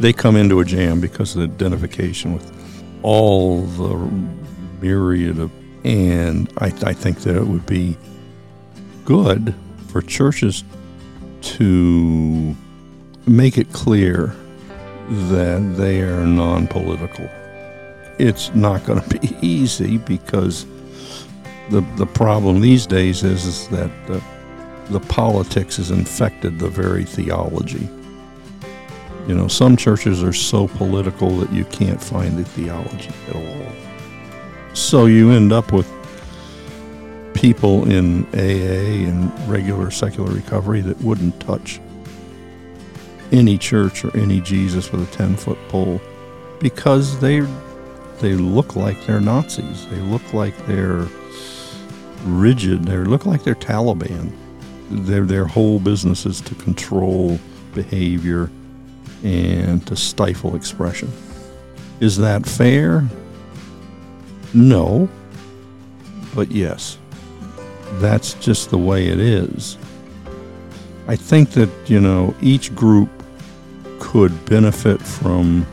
They 0.00 0.12
come 0.12 0.34
into 0.34 0.60
a 0.60 0.64
jam 0.64 1.00
because 1.00 1.36
of 1.36 1.42
identification 1.42 2.34
with 2.34 2.52
all 3.02 3.62
the 3.62 3.94
myriad 4.80 5.38
of, 5.38 5.52
and 5.84 6.52
I, 6.58 6.66
I 6.66 6.92
think 6.92 7.20
that 7.20 7.36
it 7.36 7.46
would 7.46 7.66
be 7.66 7.96
good 9.04 9.54
for 9.88 10.02
churches 10.02 10.64
to 11.42 12.56
make 13.26 13.56
it 13.56 13.72
clear 13.72 14.34
that 15.08 15.74
they 15.76 16.02
are 16.02 16.26
non 16.26 16.66
political. 16.66 17.28
It's 18.20 18.54
not 18.54 18.84
going 18.84 19.00
to 19.00 19.18
be 19.18 19.36
easy 19.46 19.98
because 19.98 20.66
the 21.70 21.80
the 21.96 22.06
problem 22.06 22.60
these 22.60 22.86
days 22.86 23.22
is, 23.22 23.46
is 23.46 23.68
that 23.68 23.90
the, 24.06 24.20
politics 25.08 25.76
has 25.76 25.92
infected 25.92 26.58
the 26.58 26.68
very 26.68 27.04
theology. 27.04 27.88
You 29.28 29.36
know, 29.36 29.46
some 29.46 29.76
churches 29.76 30.22
are 30.24 30.32
so 30.32 30.66
political 30.66 31.36
that 31.38 31.52
you 31.52 31.64
can't 31.66 32.02
find 32.02 32.36
the 32.36 32.44
theology 32.44 33.12
at 33.28 33.36
all. 33.36 33.72
So 34.74 35.06
you 35.06 35.30
end 35.30 35.52
up 35.52 35.72
with 35.72 35.88
people 37.34 37.88
in 37.88 38.24
AA 38.34 39.08
and 39.08 39.48
regular 39.48 39.90
secular 39.90 40.32
recovery 40.32 40.80
that 40.80 41.00
wouldn't 41.00 41.38
touch 41.40 41.80
any 43.32 43.56
church 43.56 44.04
or 44.04 44.16
any 44.16 44.40
Jesus 44.40 44.90
with 44.90 45.08
a 45.08 45.16
10 45.16 45.36
foot 45.36 45.58
pole 45.68 46.00
because 46.58 47.20
they 47.20 47.40
they 48.20 48.34
look 48.34 48.76
like 48.76 49.04
they're 49.06 49.20
Nazis. 49.20 49.86
They 49.88 49.96
look 49.96 50.32
like 50.32 50.56
they're 50.66 51.06
rigid. 52.24 52.84
They 52.84 52.96
look 52.96 53.26
like 53.26 53.42
they're 53.42 53.54
Taliban. 53.54 54.32
Their 54.90 55.24
their 55.24 55.44
whole 55.46 55.78
business 55.78 56.26
is 56.26 56.40
to 56.42 56.54
control 56.56 57.38
behavior 57.74 58.50
and 59.22 59.86
to 59.86 59.96
stifle 59.96 60.56
expression. 60.56 61.10
Is 62.00 62.16
that 62.18 62.46
fair? 62.46 63.04
No. 64.54 65.08
But 66.34 66.50
yes. 66.50 66.98
That's 67.94 68.34
just 68.34 68.70
the 68.70 68.78
way 68.78 69.08
it 69.08 69.18
is. 69.20 69.76
I 71.08 71.16
think 71.16 71.50
that, 71.50 71.68
you 71.86 72.00
know, 72.00 72.34
each 72.40 72.74
group 72.74 73.08
could 73.98 74.44
benefit 74.46 75.00
from 75.02 75.66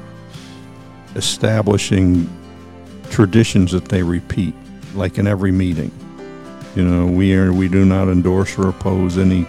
establishing 1.16 2.30
traditions 3.10 3.72
that 3.72 3.86
they 3.86 4.04
repeat, 4.04 4.54
like 4.94 5.18
in 5.18 5.28
every 5.28 5.52
meeting. 5.52 5.92
You 6.76 6.84
know, 6.84 7.08
we 7.08 7.36
are 7.36 7.52
we 7.52 7.68
do 7.68 7.86
not 7.86 8.08
endorse 8.08 8.58
or 8.58 8.70
oppose 8.70 9.18
any 9.18 9.48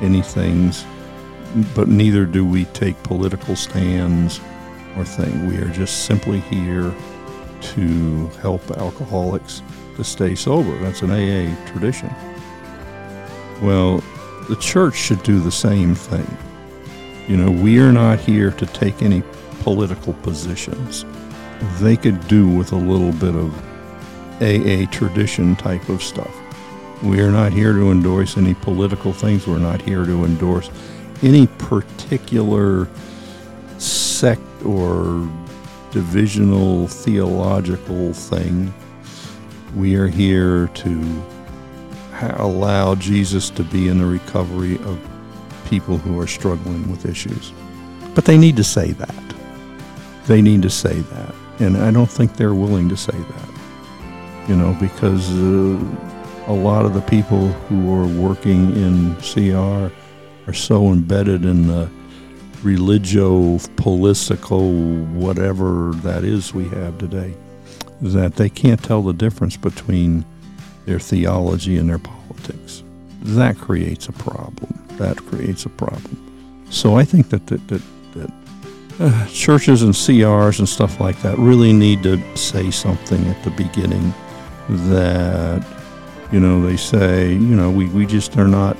any 0.00 0.22
things, 0.22 0.84
but 1.74 1.88
neither 1.88 2.24
do 2.24 2.44
we 2.44 2.64
take 2.66 3.00
political 3.02 3.56
stands 3.56 4.40
or 4.96 5.04
thing. 5.04 5.46
We 5.46 5.56
are 5.58 5.68
just 5.68 6.06
simply 6.06 6.40
here 6.40 6.94
to 7.60 8.26
help 8.40 8.70
alcoholics 8.70 9.62
to 9.96 10.04
stay 10.04 10.34
sober. 10.34 10.76
That's 10.78 11.02
an 11.02 11.10
AA 11.10 11.54
tradition. 11.66 12.10
Well, 13.62 14.02
the 14.48 14.56
church 14.56 14.94
should 14.94 15.22
do 15.22 15.38
the 15.38 15.52
same 15.52 15.94
thing. 15.94 16.26
You 17.28 17.36
know, 17.36 17.50
we 17.50 17.78
are 17.78 17.92
not 17.92 18.18
here 18.18 18.50
to 18.52 18.66
take 18.66 19.02
any 19.02 19.22
political 19.60 20.14
positions. 20.14 21.04
They 21.80 21.96
could 21.96 22.26
do 22.28 22.48
with 22.48 22.72
a 22.72 22.76
little 22.76 23.12
bit 23.12 23.34
of 23.34 23.54
AA 24.42 24.90
tradition 24.90 25.56
type 25.56 25.88
of 25.88 26.02
stuff. 26.02 26.34
We 27.02 27.20
are 27.20 27.30
not 27.30 27.52
here 27.52 27.72
to 27.72 27.90
endorse 27.90 28.36
any 28.36 28.54
political 28.54 29.12
things. 29.12 29.46
We're 29.46 29.58
not 29.58 29.80
here 29.82 30.04
to 30.04 30.24
endorse 30.24 30.70
any 31.22 31.46
particular 31.46 32.88
sect 33.78 34.42
or 34.64 35.28
divisional 35.90 36.88
theological 36.88 38.12
thing. 38.12 38.72
We 39.74 39.96
are 39.96 40.08
here 40.08 40.68
to 40.68 41.22
allow 42.36 42.94
Jesus 42.94 43.50
to 43.50 43.62
be 43.64 43.88
in 43.88 43.98
the 43.98 44.06
recovery 44.06 44.76
of 44.76 44.98
people 45.66 45.96
who 45.96 46.18
are 46.18 46.26
struggling 46.26 46.90
with 46.90 47.06
issues. 47.06 47.52
But 48.14 48.24
they 48.24 48.36
need 48.36 48.56
to 48.56 48.64
say 48.64 48.92
that. 48.92 49.34
They 50.26 50.42
need 50.42 50.62
to 50.62 50.70
say 50.70 51.00
that. 51.00 51.34
And 51.60 51.76
I 51.76 51.90
don't 51.90 52.10
think 52.10 52.36
they're 52.36 52.54
willing 52.54 52.88
to 52.88 52.96
say 52.96 53.12
that 53.12 53.60
you 54.50 54.56
know, 54.56 54.76
because 54.80 55.30
uh, 55.30 55.78
a 56.48 56.52
lot 56.52 56.84
of 56.84 56.92
the 56.92 57.02
people 57.02 57.46
who 57.68 57.94
are 57.94 58.20
working 58.20 58.74
in 58.74 59.14
CR 59.16 59.94
are 60.48 60.52
so 60.52 60.88
embedded 60.88 61.44
in 61.44 61.68
the 61.68 61.88
religio 62.64 63.58
political 63.76 64.72
whatever 65.14 65.92
that 66.02 66.24
is 66.24 66.52
we 66.52 66.68
have 66.68 66.98
today 66.98 67.32
that 68.02 68.34
they 68.34 68.48
can't 68.48 68.82
tell 68.82 69.02
the 69.02 69.12
difference 69.12 69.56
between 69.56 70.24
their 70.84 70.98
theology 70.98 71.76
and 71.76 71.88
their 71.88 71.98
politics. 71.98 72.82
That 73.22 73.56
creates 73.56 74.08
a 74.08 74.12
problem. 74.12 74.84
That 74.96 75.16
creates 75.18 75.64
a 75.64 75.68
problem. 75.68 76.66
So 76.70 76.96
I 76.96 77.04
think 77.04 77.28
that 77.28 77.46
that 77.46 77.68
that, 77.68 77.82
that 77.98 77.99
uh, 79.00 79.26
churches 79.28 79.82
and 79.82 79.92
CRs 79.92 80.58
and 80.58 80.68
stuff 80.68 81.00
like 81.00 81.20
that 81.22 81.38
really 81.38 81.72
need 81.72 82.02
to 82.02 82.18
say 82.36 82.70
something 82.70 83.24
at 83.26 83.42
the 83.42 83.50
beginning 83.50 84.12
that 84.68 85.66
you 86.30 86.38
know 86.38 86.64
they 86.64 86.76
say 86.76 87.32
you 87.32 87.56
know 87.56 87.70
we, 87.70 87.86
we 87.88 88.06
just 88.06 88.36
are 88.36 88.46
not 88.46 88.76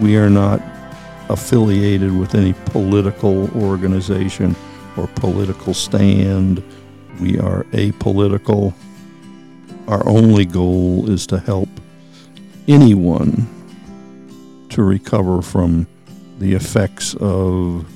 we 0.00 0.16
are 0.16 0.30
not 0.30 0.60
affiliated 1.28 2.16
with 2.16 2.34
any 2.34 2.52
political 2.66 3.50
organization 3.56 4.54
or 4.96 5.06
political 5.08 5.74
stand. 5.74 6.62
We 7.20 7.38
are 7.38 7.64
apolitical. 7.72 8.74
Our 9.88 10.06
only 10.08 10.44
goal 10.44 11.10
is 11.10 11.26
to 11.28 11.38
help 11.38 11.68
anyone 12.68 13.46
to 14.70 14.82
recover 14.82 15.42
from 15.42 15.86
the 16.38 16.54
effects 16.54 17.14
of 17.16 17.86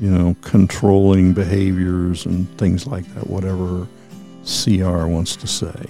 you 0.00 0.10
know 0.10 0.36
controlling 0.42 1.32
behaviors 1.32 2.26
and 2.26 2.48
things 2.58 2.86
like 2.86 3.04
that 3.14 3.26
whatever 3.28 3.86
CR 4.44 5.06
wants 5.06 5.36
to 5.36 5.46
say 5.46 5.88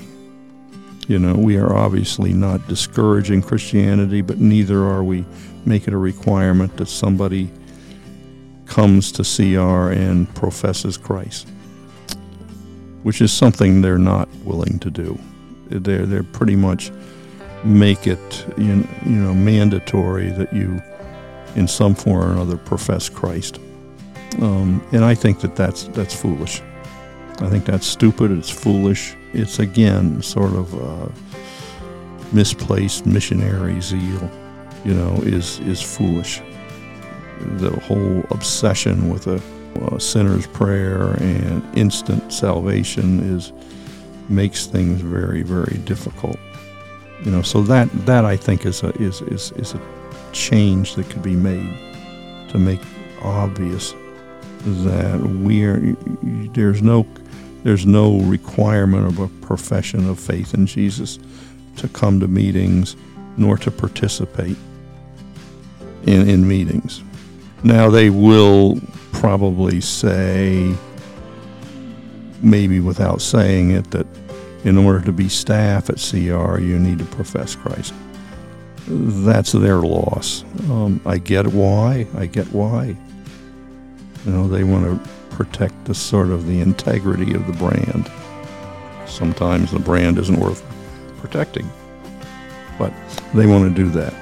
you 1.09 1.19
know, 1.19 1.35
we 1.35 1.57
are 1.57 1.75
obviously 1.75 2.35
not 2.35 2.69
discouraging 2.69 3.41
Christianity, 3.41 4.21
but 4.21 4.39
neither 4.39 4.85
are 4.85 5.03
we 5.03 5.25
making 5.65 5.89
it 5.89 5.97
a 5.97 5.99
requirement 5.99 6.77
that 6.77 6.87
somebody 6.87 7.51
comes 8.67 9.11
to 9.13 9.23
CR 9.25 9.91
and 9.91 10.33
professes 10.35 10.99
Christ, 10.99 11.49
which 13.05 13.23
is 13.23 13.33
something 13.33 13.81
they're 13.81 13.97
not 13.97 14.29
willing 14.45 14.79
to 14.81 14.91
do. 14.91 15.19
They're, 15.71 16.05
they're 16.05 16.23
pretty 16.23 16.57
much 16.57 16.93
make 17.65 18.07
it 18.07 18.47
you 18.57 18.87
know 19.05 19.35
mandatory 19.35 20.31
that 20.31 20.53
you 20.53 20.81
in 21.57 21.67
some 21.67 21.95
form 21.95 22.23
or 22.23 22.33
another 22.33 22.59
profess 22.59 23.09
Christ. 23.09 23.59
Um, 24.41 24.87
and 24.93 25.05
I 25.05 25.15
think 25.15 25.41
that 25.41 25.57
that's 25.57 25.85
that's 25.89 26.15
foolish. 26.15 26.63
I 27.41 27.49
think 27.49 27.65
that's 27.65 27.87
stupid. 27.87 28.31
It's 28.31 28.51
foolish. 28.51 29.17
It's 29.33 29.59
again 29.59 30.23
sort 30.23 30.53
of 30.53 30.75
uh, 30.75 31.09
misplaced 32.33 33.07
missionary 33.07 33.81
zeal, 33.81 34.31
you 34.85 34.95
know, 34.95 35.15
is 35.23 35.61
is 35.61 35.81
foolish. 35.81 36.43
The 37.57 37.71
whole 37.81 38.25
obsession 38.31 39.11
with 39.11 39.27
a, 39.29 39.41
a 39.93 40.01
sinner's 40.01 40.47
prayer 40.47 41.13
and 41.21 41.63
instant 41.77 42.33
salvation 42.33 43.21
is 43.35 43.53
makes 44.29 44.67
things 44.67 45.01
very 45.01 45.43
very 45.43 45.79
difficult. 45.79 46.39
You 47.25 47.31
know, 47.31 47.43
so 47.43 47.63
that 47.63 47.89
that 48.07 48.25
I 48.25 48.37
think 48.37 48.67
is 48.67 48.83
a 48.83 48.91
is 49.01 49.23
is 49.23 49.53
is 49.53 49.75
a 49.75 49.81
change 50.33 50.95
that 50.97 51.09
could 51.09 51.23
be 51.23 51.37
made 51.37 51.75
to 52.51 52.59
make 52.59 52.81
obvious 53.23 53.95
that 54.65 55.21
we 55.21 55.65
are 55.65 55.79
there's 56.53 56.83
no 56.83 57.07
there's 57.65 57.87
no 57.87 58.19
requirement 58.21 59.07
of 59.07 59.19
a 59.19 59.29
profession 59.47 60.09
of 60.09 60.19
faith 60.19 60.55
in 60.55 60.67
Jesus 60.67 61.19
to 61.77 61.89
come 61.89 62.21
to 62.21 62.29
meetings 62.29 62.97
nor 63.37 63.57
to 63.59 63.71
participate 63.71 64.57
in, 66.07 66.29
in 66.29 66.47
meetings. 66.47 67.03
Now 67.63 67.91
they 67.91 68.11
will 68.11 68.81
probably 69.13 69.81
say 69.81 70.75
maybe 72.41 72.81
without 72.81 73.21
saying 73.21 73.73
it 73.73 73.91
that 73.91 74.07
in 74.65 74.79
order 74.79 75.05
to 75.05 75.13
be 75.13 75.29
staff 75.29 75.91
at 75.91 75.97
CR 75.97 76.61
you 76.61 76.79
need 76.79 76.99
to 76.99 77.05
profess 77.07 77.55
Christ 77.55 77.93
that's 78.91 79.53
their 79.53 79.79
loss. 79.79 80.45
Um, 80.71 81.01
I 81.05 81.19
get 81.19 81.47
why. 81.47 82.07
I 82.17 82.27
get 82.27 82.47
why. 82.53 82.97
You 84.25 84.33
know, 84.33 84.49
they 84.49 84.65
want 84.65 84.85
to 84.85 85.11
protect 85.31 85.85
the 85.85 85.95
sort 85.95 86.29
of 86.31 86.47
the 86.47 86.61
integrity 86.61 87.35
of 87.35 87.47
the 87.47 87.53
brand. 87.53 88.11
Sometimes 89.07 89.71
the 89.71 89.79
brand 89.79 90.19
isn't 90.19 90.39
worth 90.39 90.65
protecting, 91.19 91.71
but 92.79 92.93
they 93.35 93.47
want 93.47 93.75
to 93.75 93.83
do 93.85 93.89
that. 93.91 94.15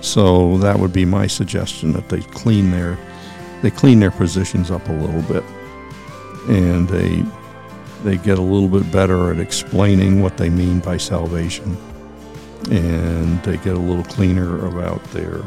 So 0.00 0.58
that 0.58 0.78
would 0.78 0.92
be 0.92 1.04
my 1.04 1.26
suggestion 1.26 1.92
that 1.92 2.08
they 2.08 2.20
clean 2.20 2.70
their 2.70 2.98
they 3.62 3.70
clean 3.70 4.00
their 4.00 4.10
positions 4.10 4.70
up 4.70 4.88
a 4.88 4.92
little 4.92 5.22
bit, 5.22 5.44
and 6.48 6.88
they 6.88 7.22
they 8.04 8.16
get 8.16 8.38
a 8.38 8.42
little 8.42 8.68
bit 8.68 8.90
better 8.90 9.30
at 9.30 9.38
explaining 9.38 10.22
what 10.22 10.38
they 10.38 10.48
mean 10.48 10.80
by 10.80 10.96
salvation 10.96 11.76
and 12.70 13.42
they 13.42 13.56
get 13.58 13.74
a 13.74 13.78
little 13.78 14.04
cleaner 14.04 14.66
about 14.66 15.02
their 15.12 15.42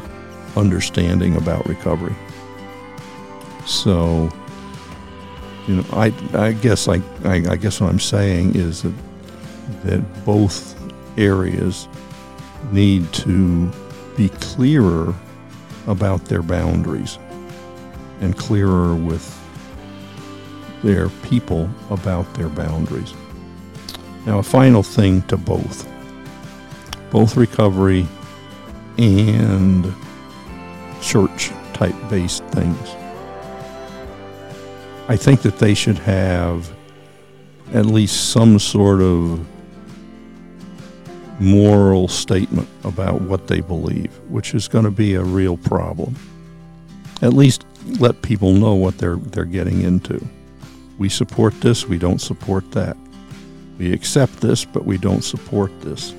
understanding 0.56 1.36
about 1.36 1.66
recovery. 1.66 2.14
So, 3.66 4.30
you 5.66 5.76
know, 5.76 5.84
I, 5.92 6.12
I 6.34 6.52
guess 6.52 6.88
I, 6.88 7.00
I, 7.24 7.42
I 7.50 7.56
guess 7.56 7.80
what 7.80 7.90
I'm 7.90 8.00
saying 8.00 8.54
is 8.56 8.82
that 8.82 8.94
that 9.84 10.24
both 10.24 10.74
areas 11.18 11.88
need 12.72 13.10
to 13.12 13.70
be 14.16 14.28
clearer 14.28 15.14
about 15.86 16.24
their 16.26 16.42
boundaries 16.42 17.18
and 18.20 18.36
clearer 18.36 18.94
with 18.94 19.40
their 20.82 21.08
people 21.08 21.68
about 21.90 22.32
their 22.34 22.48
boundaries. 22.48 23.14
Now, 24.26 24.38
a 24.38 24.42
final 24.42 24.82
thing 24.82 25.22
to 25.22 25.36
both 25.36 25.88
both 27.10 27.36
recovery 27.36 28.06
and 28.98 29.86
church 31.04 31.50
type 31.74 31.94
based 32.08 32.44
things. 32.46 32.96
I 35.06 35.16
think 35.16 35.42
that 35.42 35.58
they 35.58 35.74
should 35.74 35.98
have 35.98 36.72
at 37.74 37.86
least 37.86 38.30
some 38.30 38.58
sort 38.58 39.02
of 39.02 39.46
moral 41.40 42.08
statement 42.08 42.68
about 42.84 43.20
what 43.20 43.48
they 43.48 43.60
believe, 43.60 44.14
which 44.28 44.54
is 44.54 44.66
going 44.66 44.84
to 44.84 44.90
be 44.90 45.14
a 45.14 45.22
real 45.22 45.56
problem. 45.56 46.16
At 47.20 47.34
least 47.34 47.66
let 48.00 48.22
people 48.22 48.52
know 48.52 48.74
what 48.74 48.96
they're 48.98 49.16
they're 49.16 49.44
getting 49.44 49.82
into. 49.82 50.24
We 50.96 51.08
support 51.08 51.60
this, 51.60 51.86
we 51.86 51.98
don't 51.98 52.20
support 52.20 52.70
that. 52.72 52.96
We 53.78 53.92
accept 53.92 54.40
this, 54.40 54.64
but 54.64 54.84
we 54.86 54.96
don't 54.96 55.24
support 55.24 55.72
this. 55.80 56.14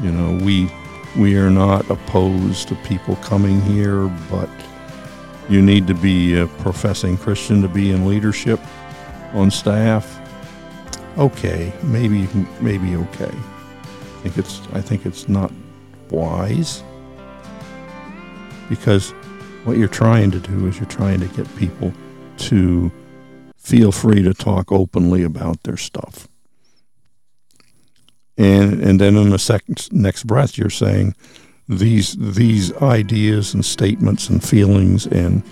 You 0.00 0.12
know, 0.12 0.44
we 0.44 0.70
we 1.16 1.36
are 1.36 1.50
not 1.50 1.88
opposed 1.90 2.68
to 2.68 2.74
people 2.76 3.16
coming 3.16 3.60
here, 3.62 4.08
but 4.30 4.48
you 5.48 5.62
need 5.62 5.86
to 5.86 5.94
be 5.94 6.38
a 6.38 6.46
professing 6.46 7.16
Christian 7.16 7.62
to 7.62 7.68
be 7.68 7.90
in 7.90 8.06
leadership 8.06 8.60
on 9.32 9.50
staff. 9.50 10.20
Okay, 11.16 11.72
maybe 11.82 12.28
maybe 12.60 12.96
okay. 12.96 13.30
I 13.30 14.22
think 14.22 14.38
it's 14.38 14.60
I 14.72 14.80
think 14.80 15.06
it's 15.06 15.28
not 15.28 15.52
wise 16.10 16.82
because 18.68 19.10
what 19.64 19.76
you're 19.76 19.88
trying 19.88 20.30
to 20.32 20.40
do 20.40 20.66
is 20.66 20.78
you're 20.78 20.86
trying 20.86 21.20
to 21.20 21.28
get 21.28 21.56
people 21.56 21.92
to 22.36 22.90
feel 23.56 23.92
free 23.92 24.22
to 24.22 24.34
talk 24.34 24.72
openly 24.72 25.22
about 25.22 25.62
their 25.62 25.76
stuff 25.76 26.28
and 28.36 28.82
and 28.82 29.00
then 29.00 29.16
in 29.16 29.30
the 29.30 29.38
second 29.38 29.90
next 29.92 30.26
breath 30.26 30.58
you're 30.58 30.70
saying 30.70 31.14
these 31.68 32.16
these 32.18 32.74
ideas 32.82 33.54
and 33.54 33.64
statements 33.64 34.28
and 34.28 34.42
feelings 34.44 35.06
and 35.06 35.42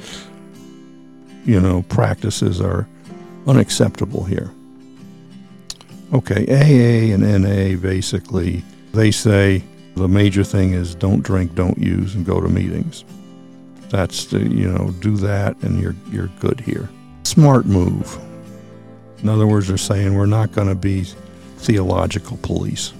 you 1.45 1.61
know 1.61 1.83
practices 1.89 2.61
are 2.61 2.87
unacceptable 3.47 4.25
here. 4.25 4.51
Okay 6.13 6.45
aa 6.49 7.15
and 7.15 7.43
na 7.43 7.77
basically 7.81 8.63
they 8.93 9.11
say 9.11 9.63
the 9.97 10.09
major 10.09 10.45
thing 10.45 10.73
is 10.73 10.95
don't 10.95 11.23
drink 11.23 11.55
don't 11.55 11.79
use 11.79 12.15
and 12.15 12.27
go 12.27 12.41
to 12.41 12.49
meetings. 12.49 13.05
That's 13.89 14.27
the 14.27 14.41
you 14.41 14.71
know 14.71 14.91
do 15.01 15.17
that 15.19 15.57
and 15.63 15.81
you're 15.81 15.97
you're 16.11 16.31
good 16.41 16.61
here. 16.61 16.89
Smart 17.23 17.67
move. 17.67 18.19
In 19.23 19.29
other 19.29 19.47
words 19.47 19.69
they're 19.69 19.79
saying 19.79 20.15
we're 20.15 20.27
not 20.27 20.53
going 20.53 20.69
to 20.69 20.75
be 20.75 21.07
theological 21.63 22.37
police. 22.39 22.93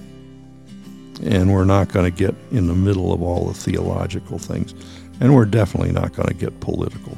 And 1.21 1.53
we're 1.53 1.65
not 1.65 1.89
going 1.89 2.11
to 2.11 2.17
get 2.17 2.35
in 2.51 2.67
the 2.67 2.73
middle 2.73 3.13
of 3.13 3.21
all 3.21 3.47
the 3.47 3.53
theological 3.53 4.39
things. 4.39 4.73
And 5.19 5.35
we're 5.35 5.45
definitely 5.45 5.91
not 5.91 6.13
going 6.13 6.27
to 6.27 6.33
get 6.33 6.59
political. 6.59 7.17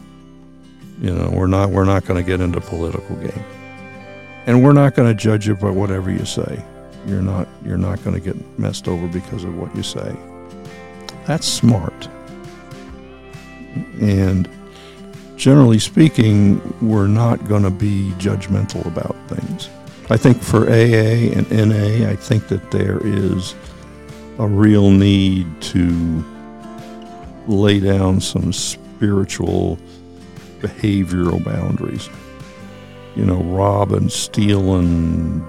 You 1.00 1.14
know, 1.14 1.30
we're 1.32 1.48
not 1.48 1.72
we're 1.72 1.86
not 1.86 2.06
going 2.06 2.24
to 2.24 2.28
get 2.28 2.42
into 2.42 2.62
political 2.62 3.16
game. 3.18 3.44
And 4.46 4.64
we're 4.64 4.74
not 4.74 4.96
going 4.96 5.08
to 5.08 5.20
judge 5.20 5.48
you 5.48 5.56
by 5.56 5.70
whatever 5.70 6.12
you 6.12 6.26
say. 6.26 6.64
You're 7.08 7.22
not 7.22 7.48
you're 7.64 7.78
not 7.78 8.04
going 8.04 8.16
to 8.16 8.22
get 8.22 8.60
messed 8.60 8.88
over 8.88 9.08
because 9.08 9.44
of 9.44 9.58
what 9.58 9.76
you 9.76 9.84
say. 9.84 10.16
That's 11.26 11.48
smart. 11.48 12.08
And 14.02 14.48
generally 15.36 15.80
speaking, 15.80 16.62
we're 16.82 17.08
not 17.08 17.48
going 17.48 17.64
to 17.64 17.72
be 17.72 18.12
judgmental 18.18 18.86
about 18.86 19.16
things. 19.28 19.70
I 20.08 20.18
think 20.18 20.40
for 20.40 20.70
AA 20.70 21.34
and 21.34 21.50
NA, 21.50 22.08
I 22.08 22.16
think 22.16 22.48
that 22.50 22.70
there 22.70 23.00
is 23.04 23.56
a 24.38 24.46
real 24.46 24.92
need 24.92 25.48
to 25.62 26.24
lay 27.48 27.80
down 27.80 28.22
some 28.22 28.54
spiritual 28.54 29.80
behavioral 30.60 31.44
boundaries. 31.44 32.08
You 33.16 33.26
know, 33.26 33.42
rob 33.46 33.94
and 33.94 34.12
steal 34.12 34.76
and, 34.76 35.44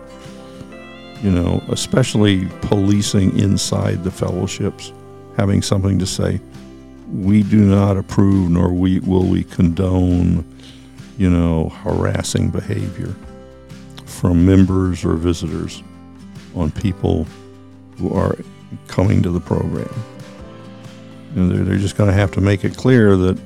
you 1.22 1.30
know, 1.30 1.62
especially 1.68 2.46
policing 2.62 3.38
inside 3.38 4.04
the 4.04 4.10
fellowships, 4.10 4.90
having 5.36 5.60
something 5.60 5.98
to 5.98 6.06
say. 6.06 6.40
We 7.12 7.42
do 7.42 7.58
not 7.58 7.98
approve 7.98 8.50
nor 8.50 8.72
we, 8.72 9.00
will 9.00 9.26
we 9.26 9.44
condone, 9.44 10.46
you 11.18 11.28
know, 11.28 11.68
harassing 11.68 12.48
behavior 12.48 13.14
from 14.26 14.44
members 14.44 15.04
or 15.04 15.14
visitors 15.14 15.84
on 16.56 16.68
people 16.72 17.28
who 17.96 18.12
are 18.12 18.36
coming 18.88 19.22
to 19.22 19.30
the 19.30 19.38
program. 19.38 19.88
They're, 21.36 21.62
they're 21.62 21.78
just 21.78 21.96
going 21.96 22.10
to 22.10 22.16
have 22.16 22.32
to 22.32 22.40
make 22.40 22.64
it 22.64 22.76
clear 22.76 23.16
that 23.16 23.38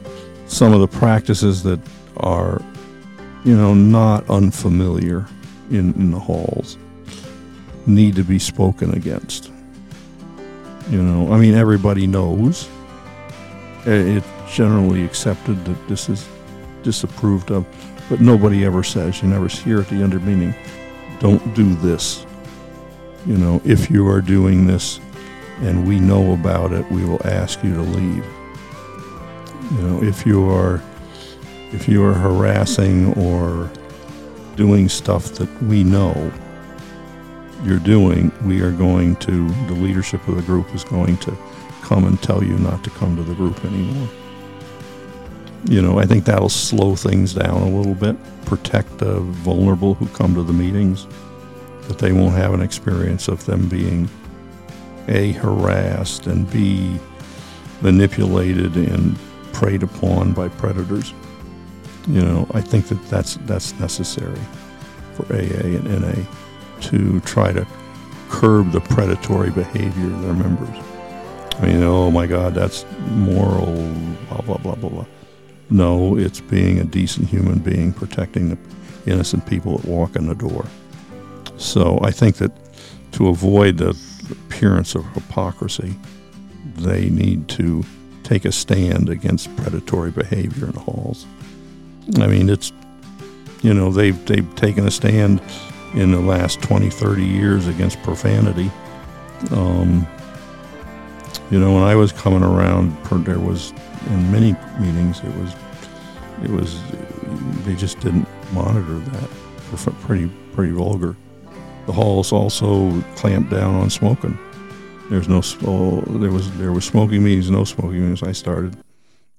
some 0.47 0.73
of 0.73 0.81
the 0.81 0.89
practices 0.89 1.63
that 1.65 1.79
are, 2.17 2.63
you 3.45 3.55
know, 3.55 3.75
not 3.75 4.25
unfamiliar 4.31 5.27
in, 5.71 5.93
in 5.97 6.13
the 6.13 6.19
halls 6.19 6.79
need 7.85 8.17
to 8.17 8.25
be 8.25 8.39
spoken 8.39 8.95
against. 8.95 9.53
You 10.89 11.03
know, 11.03 11.31
I 11.31 11.37
mean, 11.37 11.53
everybody 11.57 12.07
knows. 12.07 12.71
It's 13.85 14.27
generally 14.51 15.05
accepted 15.05 15.63
that 15.67 15.89
this 15.89 16.09
is 16.09 16.27
disapproved 16.83 17.51
of 17.51 17.67
but 18.11 18.21
nobody 18.21 18.65
ever 18.67 18.83
says, 18.83 19.23
you 19.23 19.29
never 19.29 19.49
hear 19.49 19.81
at 19.81 19.89
the 19.89 20.03
undermeaning, 20.03 20.53
don't 21.21 21.55
do 21.55 21.75
this. 21.77 22.27
You 23.25 23.39
know, 23.39 23.63
if 23.65 23.91
you 23.91 24.07
are 24.09 24.21
doing 24.21 24.67
this 24.67 25.01
and 25.61 25.87
we 25.87 26.01
know 26.01 26.33
about 26.33 26.73
it, 26.73 26.91
we 26.91 27.05
will 27.05 27.25
ask 27.25 27.63
you 27.63 27.73
to 27.73 27.83
leave. 27.83 28.27
You 29.73 29.83
know, 29.83 30.03
if 30.03 30.27
you 30.27 30.51
are 30.51 30.83
if 31.73 31.89
you 31.89 32.05
are 32.05 32.15
harassing 32.15 33.15
or 33.15 33.71
doing 34.57 34.89
stuff 34.89 35.27
that 35.35 35.63
we 35.63 35.85
know 35.85 36.33
you're 37.63 37.79
doing, 37.79 38.33
we 38.45 38.61
are 38.61 38.73
going 38.73 39.15
to, 39.17 39.49
the 39.67 39.75
leadership 39.75 40.27
of 40.27 40.35
the 40.35 40.43
group 40.43 40.75
is 40.75 40.83
going 40.83 41.17
to 41.19 41.37
come 41.83 42.07
and 42.07 42.21
tell 42.23 42.43
you 42.43 42.59
not 42.59 42.83
to 42.83 42.91
come 42.91 43.15
to 43.17 43.23
the 43.23 43.35
group 43.35 43.65
anymore. 43.65 44.09
You 45.65 45.83
know, 45.83 45.99
I 45.99 46.07
think 46.07 46.25
that'll 46.25 46.49
slow 46.49 46.97
things 46.97 47.35
down 47.35 47.63
a 47.63 47.69
little 47.69 47.95
bit, 47.95 48.17
protect 48.47 48.99
the 48.99 49.21
vulnerable 49.21 49.95
who 49.95 50.07
come 50.09 50.35
to 50.35 50.43
the 50.43 50.53
meetings, 50.53 51.07
that 51.89 51.99
they 51.99 52.13
won't 52.13 52.35
have 52.35 52.55
an 52.55 52.63
experience 52.63 53.29
of 53.29 53.45
them 53.45 53.69
being 53.69 54.09
A, 55.09 55.33
harassed, 55.33 56.27
and 56.27 56.51
B, 56.51 56.99
manipulated 57.83 58.77
and 58.77 59.17
preyed 59.53 59.83
upon 59.83 60.33
by 60.33 60.49
predators. 60.49 61.13
You 62.09 62.23
know, 62.23 62.47
I 62.55 62.61
think 62.61 62.89
that 62.89 63.03
that's, 63.09 63.37
that's 63.45 63.79
necessary 63.79 64.41
for 65.15 65.27
AA 65.35 65.77
and 65.77 66.01
NA 66.01 66.25
to 66.89 67.21
try 67.21 67.53
to 67.53 67.67
curb 68.31 68.73
the 68.73 68.81
predatory 68.81 69.51
behavior 69.51 70.07
of 70.07 70.23
their 70.23 70.35
members. 70.35 70.77
I 71.59 71.67
mean, 71.67 71.83
oh 71.83 72.11
my 72.11 72.27
God, 72.27 72.55
that's 72.55 72.87
moral, 73.11 73.75
blah, 74.29 74.41
blah, 74.41 74.57
blah, 74.57 74.75
blah, 74.77 74.89
blah. 74.91 75.07
No, 75.71 76.17
it's 76.17 76.41
being 76.41 76.79
a 76.81 76.85
decent 76.85 77.29
human 77.29 77.59
being, 77.59 77.93
protecting 77.93 78.51
the 78.51 78.59
innocent 79.07 79.47
people 79.47 79.79
that 79.79 79.87
walk 79.87 80.17
in 80.17 80.27
the 80.27 80.35
door. 80.35 80.67
So 81.57 82.01
I 82.03 82.11
think 82.11 82.37
that 82.37 82.53
to 83.13 83.29
avoid 83.29 83.79
the 83.79 83.97
appearance 84.31 84.95
of 84.95 85.05
hypocrisy, 85.15 85.95
they 86.77 87.11
need 87.11 87.49
to 87.51 87.85
take 88.25 88.45
a 88.45 88.53
stand 88.53 89.09
against 89.09 89.55
predatory 89.57 90.11
behavior 90.11 90.67
in 90.67 90.73
halls. 90.73 91.27
I 92.17 92.27
mean, 92.27 92.49
it's, 92.49 92.73
you 93.63 93.75
know, 93.75 93.91
they've, 93.93 94.25
they've 94.27 94.55
taken 94.57 94.87
a 94.87 94.91
stand 94.91 95.41
in 95.95 96.13
the 96.13 96.21
last 96.21 96.63
20, 96.63 96.91
30 96.91 97.25
years 97.25 97.67
against 97.67 98.03
profanity. 98.03 98.71
Um, 99.51 100.07
you 101.51 101.59
know, 101.59 101.75
when 101.75 101.83
I 101.83 101.97
was 101.97 102.13
coming 102.13 102.45
around, 102.45 102.97
there 103.25 103.41
was 103.41 103.73
in 104.07 104.31
many 104.31 104.55
meetings, 104.79 105.19
it 105.19 105.35
was, 105.37 105.55
it 106.45 106.51
was, 106.51 106.81
they 107.65 107.75
just 107.75 107.99
didn't 108.01 108.29
monitor 108.53 108.99
that. 108.99 109.31
Pretty, 110.03 110.29
pretty 110.53 110.73
vulgar. 110.73 111.17
The 111.87 111.93
halls 111.93 112.33
also 112.33 113.01
clamped 113.17 113.51
down 113.51 113.75
on 113.75 113.91
smoking. 113.91 114.39
There's 115.11 115.29
no, 115.29 115.43
oh, 115.67 116.01
there 116.03 116.31
was, 116.31 116.57
there 116.59 116.73
was 116.73 116.85
smoking 116.85 117.25
meetings, 117.25 117.51
no 117.51 117.65
smoking 117.65 118.01
meetings. 118.01 118.23
I 118.23 118.33
started, 118.33 118.77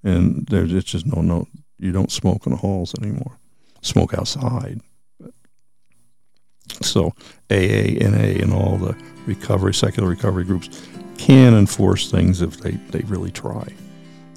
and 0.04 0.46
there's 0.48 0.74
it's 0.74 0.90
just 0.90 1.06
no, 1.06 1.22
no, 1.22 1.48
you 1.80 1.94
don't 1.94 2.12
smoke 2.12 2.46
in 2.46 2.52
the 2.52 2.58
halls 2.58 2.94
anymore. 3.02 3.38
Smoke 3.82 4.14
outside. 4.14 4.82
So 6.82 7.14
AA, 7.50 8.00
NA, 8.00 8.42
and 8.42 8.54
all 8.54 8.78
the 8.78 8.96
recovery, 9.26 9.74
secular 9.74 10.10
recovery 10.10 10.44
groups 10.44 10.70
can 11.22 11.54
enforce 11.54 12.10
things 12.10 12.42
if 12.42 12.58
they, 12.58 12.72
they 12.72 13.02
really 13.02 13.30
try. 13.30 13.68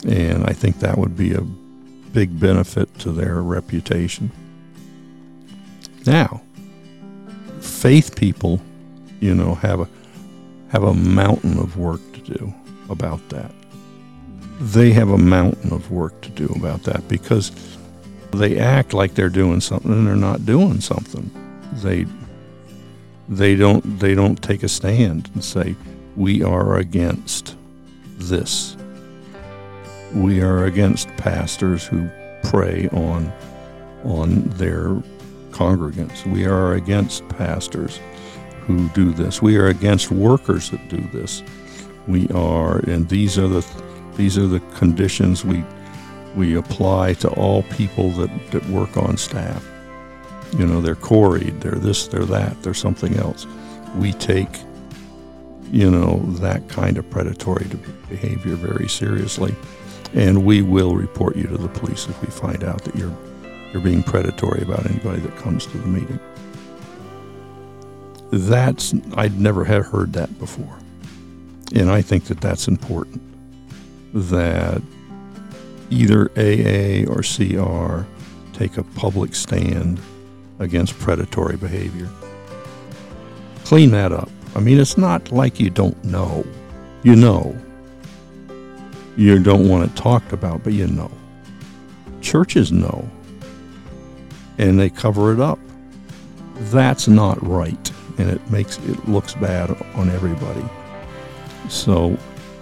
And 0.07 0.45
I 0.45 0.53
think 0.53 0.81
that 0.81 0.99
would 0.99 1.17
be 1.17 1.33
a 1.33 1.41
big 1.41 2.39
benefit 2.39 2.93
to 2.99 3.11
their 3.11 3.41
reputation. 3.41 4.31
Now, 6.05 6.43
faith 7.61 8.15
people, 8.17 8.61
you 9.19 9.35
know, 9.35 9.55
have 9.55 9.81
a 9.81 9.89
have 10.69 10.83
a 10.83 10.93
mountain 10.93 11.59
of 11.59 11.79
work 11.79 12.01
to 12.13 12.21
do 12.21 12.53
about 12.91 13.27
that. 13.31 13.51
They 14.61 14.91
have 14.91 15.09
a 15.09 15.19
mountain 15.19 15.73
of 15.73 15.91
work 15.91 16.21
to 16.21 16.29
do 16.31 16.53
about 16.57 16.83
that 16.83 17.09
because 17.09 17.51
they 18.33 18.59
act 18.59 18.93
like 18.93 19.15
they're 19.15 19.31
doing 19.31 19.61
something 19.63 19.91
and 19.91 20.07
they're 20.07 20.17
not 20.17 20.45
doing 20.45 20.83
something. 20.83 21.31
They 21.83 22.05
they 23.27 23.57
don't 23.57 23.99
they 23.99 24.15
don't 24.15 24.43
take 24.43 24.63
a 24.63 24.69
stand 24.69 25.31
and 25.33 25.43
say 25.43 25.75
we 26.17 26.43
are 26.43 26.77
against 26.77 27.57
this. 28.19 28.77
We 30.15 30.43
are 30.43 30.65
against 30.65 31.09
pastors 31.17 31.87
who 31.87 32.09
prey 32.45 32.89
on 32.93 33.33
on 34.05 34.43
their 34.51 35.03
congregants. 35.51 36.31
We 36.31 36.45
are 36.45 36.75
against 36.75 37.27
pastors 37.29 37.99
who 38.67 38.89
do 38.91 39.13
this. 39.13 39.41
We 39.41 39.57
are 39.57 39.69
against 39.69 40.11
workers 40.11 40.71
that 40.71 40.89
do 40.89 41.01
this. 41.13 41.43
We 42.07 42.29
are 42.29 42.79
and 42.81 43.09
these 43.09 43.39
are 43.39 43.49
the 43.49 43.67
these 44.17 44.39
are 44.39 44.47
the 44.47 44.61
conditions 44.77 45.45
we 45.45 45.65
we 46.37 46.57
apply 46.57 47.15
to 47.15 47.29
all 47.31 47.63
people 47.65 48.11
that, 48.13 48.51
that 48.51 48.67
work 48.67 48.97
on 48.97 49.17
staff. 49.17 49.65
You 50.59 50.67
know, 50.67 50.81
they're 50.81 50.95
quarried, 50.95 51.61
they're 51.61 51.73
this, 51.73 52.09
they're 52.09 52.25
that, 52.27 52.61
they're 52.63 52.75
something 52.75 53.17
else. 53.17 53.47
We 53.97 54.13
take, 54.13 54.49
you 55.71 55.91
know, 55.91 56.21
that 56.39 56.69
kind 56.69 56.99
of 56.99 57.09
predatory 57.11 57.67
behavior 58.09 58.55
very 58.55 58.89
seriously. 58.89 59.55
And 60.15 60.45
we 60.45 60.63
will 60.63 60.95
report 60.95 61.37
you 61.37 61.47
to 61.49 61.57
the 61.57 61.69
police 61.69 62.07
if 62.09 62.21
we 62.21 62.29
find 62.29 62.63
out 62.63 62.85
that 62.85 62.95
you're, 62.95 63.17
you're 63.73 63.83
being 63.83 64.03
predatory 64.03 64.63
about 64.63 64.89
anybody 64.89 65.21
that 65.21 65.37
comes 65.37 65.67
to 65.67 65.79
the 65.79 65.87
meeting. 65.87 66.21
That's, 68.31 68.95
I'd 69.17 69.41
never 69.41 69.65
had 69.65 69.83
heard 69.83 70.13
that 70.15 70.39
before. 70.39 70.79
And 71.75 71.91
I 71.91 72.03
think 72.03 72.25
that 72.25 72.41
that's 72.41 72.69
important. 72.69 73.23
That 74.13 74.81
either 75.91 76.31
AA 76.37 77.11
or 77.11 77.23
CR 77.23 78.07
take 78.53 78.77
a 78.77 78.83
public 78.83 79.35
stand 79.35 80.01
against 80.59 80.99
predatory 80.99 81.57
behavior. 81.57 82.09
Clean 83.65 83.91
that 83.91 84.13
up. 84.13 84.29
I 84.55 84.61
mean, 84.61 84.79
it's 84.79 84.97
not 84.97 85.33
like 85.33 85.59
you 85.59 85.71
don't 85.71 86.03
know. 86.05 86.45
You 87.03 87.17
know. 87.17 87.57
You 89.17 89.39
don't 89.43 89.69
want 89.69 89.91
it 89.91 89.97
talked 89.97 90.33
about, 90.33 90.63
but 90.63 90.73
you 90.73 90.87
know. 90.87 91.11
Churches 92.21 92.71
know. 92.71 93.09
And 94.59 94.79
they 94.79 94.91
cover 94.91 95.33
it 95.33 95.41
up. 95.41 95.59
That's 96.55 97.09
not 97.09 97.45
right. 97.45 97.93
And 98.19 98.31
it 98.31 98.51
makes 98.51 98.79
it 98.79 99.09
looks 99.09 99.35
bad 99.35 99.71
on 99.95 100.09
everybody. 100.11 100.65
So 101.69 102.17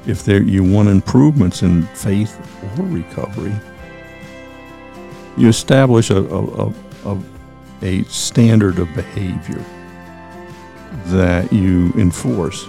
if 0.07 0.25
there 0.25 0.43
you 0.43 0.65
want 0.65 0.89
improvements 0.89 1.63
in 1.63 1.83
faith 1.89 2.39
or 2.79 2.85
recovery, 2.85 3.55
you 5.37 5.49
establish 5.49 6.11
a, 6.11 6.19
a, 6.19 6.69
a, 6.69 6.75
a 7.05 7.23
a 7.83 8.05
standard 8.05 8.79
of 8.79 8.93
behavior 8.95 9.65
that 11.07 11.53
you 11.53 11.93
enforce. 11.97 12.67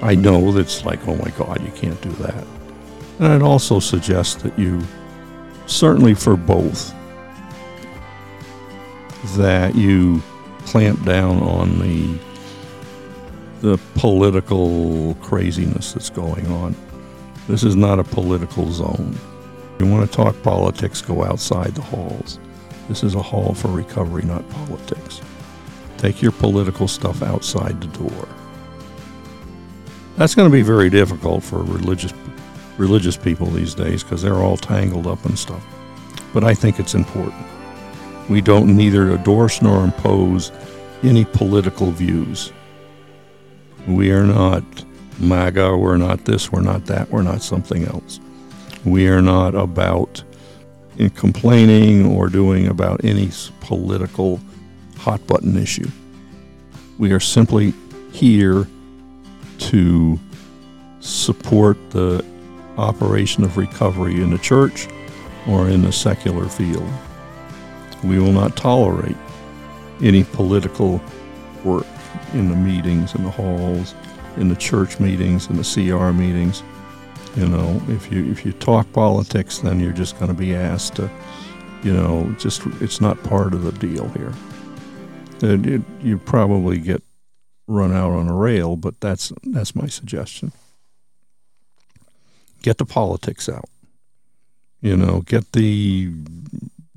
I 0.00 0.14
know 0.14 0.52
that's 0.52 0.84
like, 0.84 1.06
oh 1.08 1.16
my 1.16 1.30
God, 1.30 1.60
you 1.64 1.72
can't 1.72 2.00
do 2.00 2.10
that. 2.10 2.46
And 3.18 3.28
I'd 3.28 3.42
also 3.42 3.80
suggest 3.80 4.40
that 4.40 4.56
you, 4.58 4.80
certainly 5.66 6.14
for 6.14 6.36
both, 6.36 6.94
that 9.36 9.74
you 9.74 10.22
clamp 10.66 11.04
down 11.04 11.42
on 11.42 11.78
the 11.78 12.18
the 13.60 13.76
political 13.96 15.16
craziness 15.16 15.92
that's 15.92 16.10
going 16.10 16.46
on. 16.46 16.76
This 17.48 17.64
is 17.64 17.74
not 17.74 17.98
a 17.98 18.04
political 18.04 18.70
zone. 18.70 19.18
If 19.74 19.84
you 19.84 19.90
want 19.90 20.08
to 20.08 20.16
talk 20.16 20.40
politics, 20.42 21.02
go 21.02 21.24
outside 21.24 21.74
the 21.74 21.82
halls. 21.82 22.38
This 22.88 23.02
is 23.02 23.16
a 23.16 23.22
hall 23.22 23.54
for 23.54 23.68
recovery, 23.68 24.22
not 24.22 24.48
politics. 24.50 25.20
Take 25.98 26.22
your 26.22 26.32
political 26.32 26.88
stuff 26.88 27.22
outside 27.22 27.80
the 27.80 27.98
door. 27.98 28.28
That's 30.16 30.34
going 30.34 30.48
to 30.48 30.52
be 30.52 30.62
very 30.62 30.90
difficult 30.90 31.44
for 31.44 31.62
religious 31.62 32.12
religious 32.78 33.16
people 33.16 33.46
these 33.48 33.74
days 33.74 34.04
because 34.04 34.22
they're 34.22 34.36
all 34.36 34.56
tangled 34.56 35.06
up 35.06 35.24
and 35.24 35.38
stuff. 35.38 35.64
But 36.32 36.44
I 36.44 36.54
think 36.54 36.78
it's 36.78 36.94
important. 36.94 37.44
We 38.28 38.40
don't 38.40 38.76
neither 38.76 39.10
endorse 39.10 39.60
nor 39.60 39.82
impose 39.82 40.52
any 41.02 41.24
political 41.24 41.90
views. 41.90 42.52
We 43.86 44.12
are 44.12 44.24
not 44.24 44.62
MAGA, 45.18 45.76
we're 45.76 45.96
not 45.96 46.24
this, 46.24 46.52
we're 46.52 46.60
not 46.60 46.86
that, 46.86 47.10
we're 47.10 47.22
not 47.22 47.42
something 47.42 47.84
else. 47.84 48.20
We 48.84 49.08
are 49.08 49.22
not 49.22 49.54
about 49.54 50.22
eh, 50.98 51.08
complaining 51.14 52.06
or 52.06 52.28
doing 52.28 52.68
about 52.68 53.04
any 53.04 53.30
political 53.60 54.40
hot 54.98 55.26
button 55.26 55.56
issue. 55.56 55.88
We 56.98 57.12
are 57.12 57.20
simply 57.20 57.72
here 58.12 58.66
to 59.58 60.18
support 61.00 61.76
the 61.90 62.24
operation 62.76 63.44
of 63.44 63.56
recovery 63.56 64.22
in 64.22 64.30
the 64.30 64.38
church 64.38 64.88
or 65.48 65.68
in 65.68 65.82
the 65.82 65.92
secular 65.92 66.48
field. 66.48 66.88
We 68.04 68.18
will 68.18 68.32
not 68.32 68.56
tolerate 68.56 69.16
any 70.02 70.24
political 70.24 71.00
work 71.64 71.86
in 72.32 72.48
the 72.48 72.56
meetings, 72.56 73.14
in 73.14 73.24
the 73.24 73.30
halls, 73.30 73.94
in 74.36 74.48
the 74.48 74.56
church 74.56 75.00
meetings, 75.00 75.48
in 75.48 75.56
the 75.56 75.62
CR 75.62 76.12
meetings. 76.12 76.62
You 77.36 77.48
know, 77.48 77.80
if 77.88 78.10
you 78.10 78.30
if 78.30 78.44
you 78.44 78.52
talk 78.52 78.90
politics, 78.92 79.58
then 79.58 79.80
you're 79.80 79.92
just 79.92 80.18
going 80.18 80.28
to 80.28 80.36
be 80.36 80.54
asked 80.54 80.96
to, 80.96 81.10
you 81.82 81.92
know, 81.92 82.34
just 82.38 82.62
it's 82.80 83.00
not 83.00 83.22
part 83.24 83.54
of 83.54 83.62
the 83.62 83.72
deal 83.72 84.08
here. 84.10 84.32
It, 85.42 85.82
you 86.02 86.18
probably 86.18 86.78
get 86.78 87.02
run 87.66 87.92
out 87.92 88.12
on 88.12 88.28
a 88.28 88.34
rail, 88.34 88.76
but 88.76 89.00
that's 89.00 89.32
that's 89.44 89.74
my 89.74 89.86
suggestion. 89.86 90.52
Get 92.62 92.78
the 92.78 92.84
politics 92.84 93.48
out. 93.48 93.68
You 94.80 94.96
know, 94.96 95.20
get 95.20 95.52
the 95.52 96.12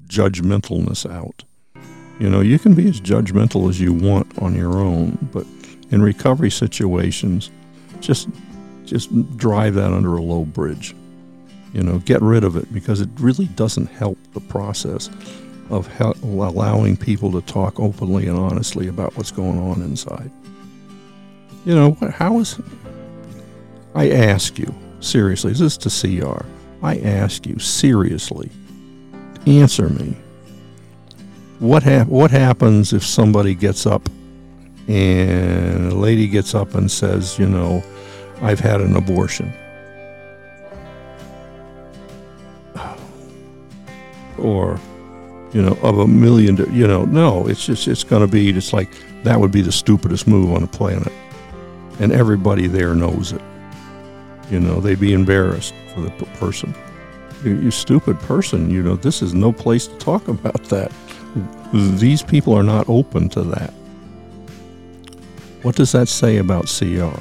judgmentalness 0.07 1.09
out. 1.09 1.43
You 2.19 2.29
know, 2.29 2.41
you 2.41 2.59
can 2.59 2.73
be 2.73 2.87
as 2.87 3.01
judgmental 3.01 3.69
as 3.69 3.79
you 3.79 3.93
want 3.93 4.41
on 4.41 4.55
your 4.55 4.77
own, 4.77 5.17
but 5.31 5.45
in 5.89 6.01
recovery 6.01 6.51
situations, 6.51 7.51
just 7.99 8.29
just 8.85 9.09
drive 9.37 9.75
that 9.75 9.91
under 9.91 10.15
a 10.15 10.21
low 10.21 10.45
bridge. 10.45 10.95
You 11.73 11.83
know, 11.83 11.99
get 11.99 12.21
rid 12.21 12.43
of 12.43 12.55
it 12.55 12.73
because 12.73 13.01
it 13.01 13.09
really 13.19 13.45
doesn't 13.47 13.87
help 13.87 14.17
the 14.33 14.41
process 14.41 15.09
of 15.71 15.89
allowing 16.21 16.97
people 16.97 17.31
to 17.31 17.41
talk 17.41 17.79
openly 17.79 18.27
and 18.27 18.37
honestly 18.37 18.87
about 18.87 19.15
what's 19.15 19.31
going 19.31 19.57
on 19.57 19.81
inside. 19.81 20.29
You 21.65 21.73
know, 21.73 21.97
how 22.13 22.39
is 22.39 22.59
I 23.95 24.11
ask 24.11 24.59
you 24.59 24.73
seriously, 24.99 25.51
is 25.51 25.59
this 25.59 25.77
is 25.77 26.01
to 26.01 26.21
CR. 26.21 26.45
I 26.83 26.97
ask 26.99 27.45
you 27.45 27.57
seriously, 27.59 28.49
answer 29.45 29.89
me. 29.89 30.15
What 31.59 31.83
ha- 31.83 32.05
what 32.05 32.31
happens 32.31 32.91
if 32.91 33.05
somebody 33.05 33.53
gets 33.53 33.85
up 33.85 34.09
and 34.87 35.91
a 35.91 35.95
lady 35.95 36.27
gets 36.27 36.55
up 36.55 36.73
and 36.75 36.89
says, 36.89 37.37
you 37.37 37.47
know, 37.47 37.83
I've 38.41 38.59
had 38.59 38.81
an 38.81 38.95
abortion? 38.95 39.53
Or, 44.37 44.79
you 45.53 45.61
know, 45.61 45.77
of 45.81 45.97
a 45.97 46.07
million, 46.07 46.57
you 46.73 46.87
know, 46.87 47.05
no, 47.05 47.47
it's 47.47 47.65
just, 47.65 47.87
it's 47.87 48.03
going 48.03 48.21
to 48.21 48.31
be, 48.31 48.49
it's 48.49 48.73
like, 48.73 48.89
that 49.23 49.39
would 49.39 49.51
be 49.51 49.61
the 49.61 49.71
stupidest 49.71 50.27
move 50.27 50.51
on 50.53 50.61
the 50.61 50.67
planet. 50.67 51.11
And 51.99 52.11
everybody 52.11 52.67
there 52.67 52.95
knows 52.95 53.33
it. 53.33 53.41
You 54.49 54.59
know, 54.59 54.79
they'd 54.79 54.99
be 54.99 55.13
embarrassed 55.13 55.73
for 55.93 56.01
the 56.01 56.09
person. 56.39 56.73
You, 57.43 57.55
you 57.55 57.71
stupid 57.71 58.19
person, 58.19 58.69
you 58.69 58.81
know, 58.81 58.95
this 58.95 59.21
is 59.21 59.33
no 59.33 59.51
place 59.51 59.87
to 59.87 59.97
talk 59.97 60.27
about 60.27 60.63
that. 60.65 60.91
These 61.73 62.23
people 62.23 62.53
are 62.53 62.63
not 62.63 62.89
open 62.89 63.29
to 63.29 63.43
that. 63.43 63.73
What 65.61 65.75
does 65.75 65.91
that 65.91 66.07
say 66.07 66.37
about 66.37 66.65
CR? 66.65 67.15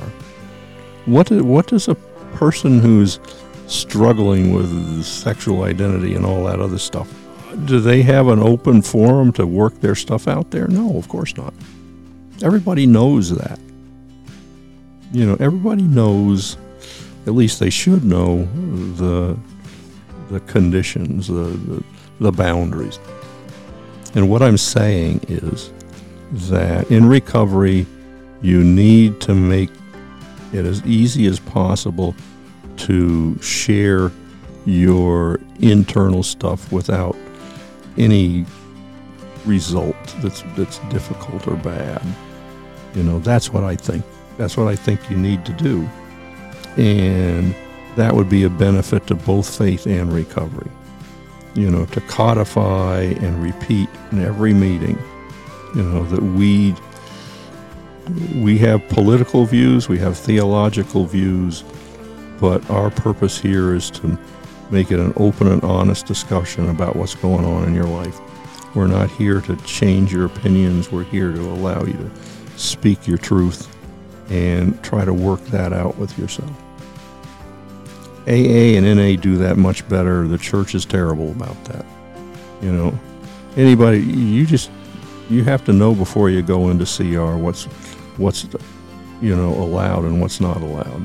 What, 1.06 1.30
what 1.30 1.66
does 1.66 1.88
a 1.88 1.94
person 2.34 2.80
who's 2.80 3.20
struggling 3.70 4.52
with 4.52 5.04
sexual 5.04 5.62
identity 5.62 6.14
and 6.14 6.26
all 6.26 6.44
that 6.44 6.60
other 6.60 6.78
stuff, 6.78 7.08
do 7.64 7.80
they 7.80 8.02
have 8.02 8.28
an 8.28 8.40
open 8.40 8.82
forum 8.82 9.32
to 9.32 9.46
work 9.46 9.80
their 9.80 9.94
stuff 9.94 10.28
out 10.28 10.50
there? 10.50 10.66
No, 10.68 10.96
of 10.96 11.08
course 11.08 11.36
not. 11.36 11.54
Everybody 12.42 12.86
knows 12.86 13.36
that. 13.36 13.58
You 15.12 15.26
know, 15.26 15.36
everybody 15.40 15.82
knows, 15.82 16.56
at 17.26 17.34
least 17.34 17.60
they 17.60 17.70
should 17.70 18.04
know, 18.04 18.44
the 18.94 19.36
the 20.30 20.40
conditions, 20.40 21.26
the, 21.26 21.34
the, 21.34 21.84
the 22.20 22.32
boundaries. 22.32 22.98
And 24.14 24.30
what 24.30 24.42
I'm 24.42 24.56
saying 24.56 25.20
is 25.28 25.72
that 26.48 26.90
in 26.90 27.06
recovery, 27.06 27.86
you 28.40 28.62
need 28.62 29.20
to 29.22 29.34
make 29.34 29.70
it 30.52 30.64
as 30.64 30.84
easy 30.86 31.26
as 31.26 31.38
possible 31.40 32.14
to 32.78 33.40
share 33.42 34.10
your 34.64 35.40
internal 35.60 36.22
stuff 36.22 36.72
without 36.72 37.16
any 37.96 38.46
result 39.46 39.96
that's 40.18 40.42
that's 40.57 40.79
difficult 40.90 41.46
or 41.48 41.57
bad. 41.57 42.03
You 42.94 43.03
know, 43.03 43.18
that's 43.20 43.53
what 43.53 43.64
I 43.64 43.76
think. 43.76 44.05
That's 44.37 44.57
what 44.57 44.68
I 44.68 44.76
think 44.76 45.11
you 45.11 45.16
need 45.16 45.44
to 45.46 45.53
do. 45.53 45.88
And 46.76 47.55
that 47.96 48.14
would 48.14 48.29
be 48.29 48.44
a 48.44 48.50
benefit 48.50 49.07
to 49.09 49.14
both 49.14 49.57
faith 49.57 49.87
and 49.87 50.12
recovery. 50.12 50.70
You 51.55 51.70
know, 51.70 51.85
to 51.87 52.00
codify 52.03 53.03
and 53.03 53.42
repeat 53.42 53.88
in 54.12 54.22
every 54.22 54.55
meeting, 54.55 54.98
you 55.74 55.83
know, 55.83 56.05
that 56.05 56.22
we 56.22 56.74
we 58.37 58.59
have 58.59 58.87
political 58.88 59.44
views, 59.44 59.88
we 59.88 59.98
have 59.98 60.16
theological 60.16 61.07
views, 61.07 61.64
but 62.40 62.68
our 62.70 62.90
purpose 62.90 63.38
here 63.38 63.74
is 63.74 63.90
to 63.90 64.18
make 64.70 64.90
it 64.90 64.98
an 64.98 65.12
open 65.16 65.48
and 65.48 65.62
honest 65.62 66.06
discussion 66.06 66.68
about 66.68 66.96
what's 66.96 67.14
going 67.14 67.44
on 67.44 67.64
in 67.64 67.74
your 67.74 67.85
life. 67.85 68.18
We're 68.74 68.87
not 68.87 69.11
here 69.11 69.40
to 69.42 69.56
change 69.56 70.12
your 70.12 70.26
opinions, 70.26 70.92
we're 70.92 71.04
here 71.04 71.33
to 71.33 71.40
allow 71.40 71.85
you 71.85 71.94
to 71.94 72.11
speak 72.59 73.06
your 73.06 73.18
truth 73.18 73.74
and 74.30 74.83
try 74.85 75.04
to 75.04 75.12
work 75.12 75.40
that 75.46 75.72
out 75.72 75.98
with 75.98 76.16
yourself. 76.18 76.50
AA 78.28 78.76
and 78.76 78.85
NA 78.85 79.20
do 79.20 79.37
that 79.38 79.56
much 79.56 79.88
better. 79.88 80.28
The 80.28 80.38
church 80.38 80.74
is 80.74 80.85
terrible 80.85 81.33
about 81.33 81.62
that. 81.64 81.85
You 82.62 82.72
know, 82.72 82.98
anybody 83.56 84.00
you 84.00 84.46
just 84.46 84.70
you 85.28 85.42
have 85.44 85.64
to 85.64 85.72
know 85.72 85.94
before 85.94 86.30
you 86.30 86.42
go 86.42 86.68
into 86.68 86.85
CR 86.85 87.37
what's 87.37 87.64
what's 88.18 88.46
you 89.22 89.35
know 89.35 89.50
allowed 89.54 90.04
and 90.04 90.20
what's 90.20 90.40
not 90.40 90.59
allowed. 90.59 91.04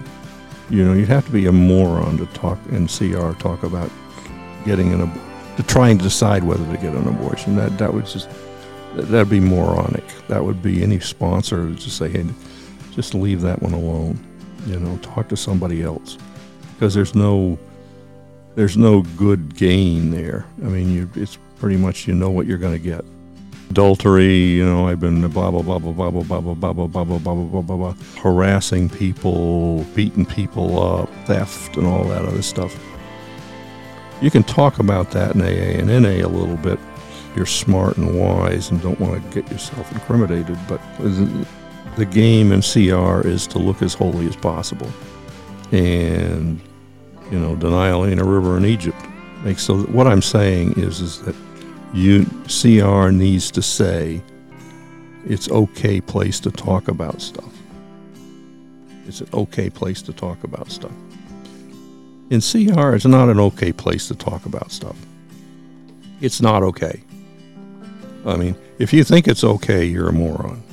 You 0.70 0.84
know, 0.84 0.94
you'd 0.94 1.10
have 1.10 1.26
to 1.26 1.32
be 1.32 1.46
a 1.46 1.52
moron 1.52 2.18
to 2.18 2.26
talk 2.28 2.60
in 2.70 2.88
CR 2.88 3.32
talk 3.40 3.64
about 3.64 3.92
getting 4.66 4.94
an 4.94 5.12
to 5.58 5.64
try 5.64 5.90
and 5.90 6.00
decide 6.00 6.44
whether 6.44 6.66
to 6.66 6.78
get 6.82 6.94
an 6.94 7.08
abortion. 7.08 7.56
That 7.56 7.78
that 7.78 7.94
would 7.94 8.06
just 8.06 8.30
that'd 8.96 9.30
be 9.30 9.40
moronic. 9.40 10.04
That 10.28 10.44
would 10.44 10.62
be 10.62 10.84
any 10.84 11.00
sponsor 11.00 11.66
would 11.66 11.78
just 11.78 11.98
say, 11.98 12.10
hey, 12.10 12.26
just 12.92 13.14
leave 13.14 13.42
that 13.42 13.62
one 13.62 13.74
alone. 13.74 14.20
You 14.66 14.80
know, 14.80 14.98
talk 14.98 15.30
to 15.30 15.38
somebody 15.38 15.84
else 15.84 16.18
because 16.74 16.94
there's 16.94 17.14
no 17.14 17.60
there's 18.56 18.78
no 18.78 19.02
good 19.18 19.56
gain 19.56 20.12
there. 20.12 20.46
I 20.64 20.68
mean, 20.68 20.92
you, 20.92 21.10
it's 21.16 21.38
pretty 21.58 21.78
much 21.78 22.08
you 22.08 22.16
know 22.16 22.30
what 22.30 22.48
you're 22.48 22.58
going 22.58 22.74
to 22.74 22.80
get. 22.80 23.06
Adultery, 23.70 24.36
you 24.36 24.66
know, 24.66 24.88
I've 24.88 25.00
been 25.00 25.28
blah 25.28 25.52
blah 25.52 25.62
blah 25.62 25.80
blah 25.80 25.92
blah 25.92 26.10
blah 26.12 26.24
blah 26.24 26.42
blah 26.42 26.54
blah 26.54 26.72
blah 26.72 26.88
blah 26.88 26.88
blah 26.88 27.20
blah 27.20 27.34
blah 27.34 27.62
blah 27.62 27.78
blah 27.78 27.94
harassing 28.22 28.90
people, 28.90 29.84
beating 29.96 30.26
people 30.26 30.82
up, 30.82 31.10
theft, 31.26 31.76
and 31.78 31.86
all 31.86 32.04
that 32.06 32.24
other 32.24 32.42
stuff. 32.42 32.78
You 34.22 34.32
can 34.32 34.44
talk 34.44 34.80
about 34.80 35.12
that 35.12 35.36
in 35.36 35.42
AA 35.42 35.80
and 35.80 35.88
NA 35.88 36.26
a 36.26 36.30
little 36.30 36.58
bit. 36.58 36.80
You're 37.36 37.46
smart 37.46 37.98
and 37.98 38.18
wise 38.18 38.72
and 38.72 38.82
don't 38.82 39.00
want 39.00 39.22
to 39.22 39.42
get 39.42 39.52
yourself 39.52 39.92
incriminated, 39.92 40.58
but 40.70 40.80
the 41.98 42.06
game 42.06 42.52
in 42.54 42.62
CR 42.62 43.28
is 43.28 43.46
to 43.48 43.60
look 43.60 43.82
as 43.82 43.94
holy 43.94 44.26
as 44.28 44.36
possible 44.36 44.90
and 45.72 46.60
you 47.32 47.40
know 47.40 47.56
denial 47.56 48.06
ain't 48.06 48.20
a 48.20 48.24
river 48.24 48.58
in 48.58 48.66
Egypt. 48.66 48.98
Like, 49.44 49.60
so 49.60 49.80
what 49.84 50.08
I'm 50.08 50.22
saying 50.22 50.74
is 50.74 51.02
is 51.02 51.22
that 51.22 51.36
CR 51.94 53.10
needs 53.10 53.52
to 53.52 53.62
say 53.62 54.22
it's 55.26 55.50
okay 55.50 56.02
place 56.02 56.40
to 56.42 56.52
talk 56.52 56.88
about 56.88 57.22
stuff. 57.22 57.52
It's 59.08 59.22
an 59.22 59.30
okay 59.34 59.70
place 59.70 60.02
to 60.04 60.14
talk 60.14 60.44
about 60.44 60.72
stuff. 60.72 60.92
In 62.30 62.42
CR, 62.42 62.96
it's 62.96 63.06
not 63.06 63.30
an 63.30 63.40
okay 63.40 63.72
place 63.72 64.08
to 64.08 64.16
talk 64.16 64.46
about 64.46 64.72
stuff. 64.72 64.98
It's 66.22 66.42
not 66.42 66.64
okay. 66.64 67.02
I 68.26 68.36
mean, 68.36 68.56
if 68.80 68.92
you 68.92 69.04
think 69.04 69.28
it's 69.28 69.44
okay, 69.44 69.86
you're 69.86 70.10
a 70.10 70.14
moron 70.14 70.64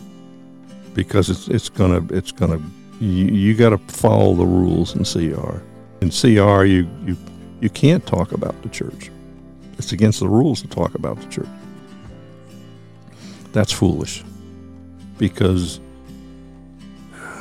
because 0.95 1.29
it's 1.29 1.49
it's 1.49 1.69
gonna 1.69 2.05
it's 2.11 2.33
gonna 2.33 2.61
you, 3.03 3.27
you 3.27 3.55
got 3.55 3.71
to 3.71 3.79
follow 3.79 4.35
the 4.35 4.47
rules 4.47 4.95
in 4.95 5.05
CR. 5.05 5.59
In 6.01 6.11
CR, 6.11 6.65
you, 6.65 6.89
you, 7.05 7.17
you 7.61 7.69
can't 7.69 8.07
talk 8.07 8.31
about 8.31 8.61
the 8.63 8.69
church. 8.69 9.11
It's 9.79 9.93
against 9.93 10.21
the 10.21 10.29
rules 10.29 10.63
to 10.63 10.69
talk 10.69 10.95
about 10.95 11.21
the 11.21 11.27
church. 11.27 11.49
That's 13.53 13.73
foolish 13.73 14.25
because 15.19 15.81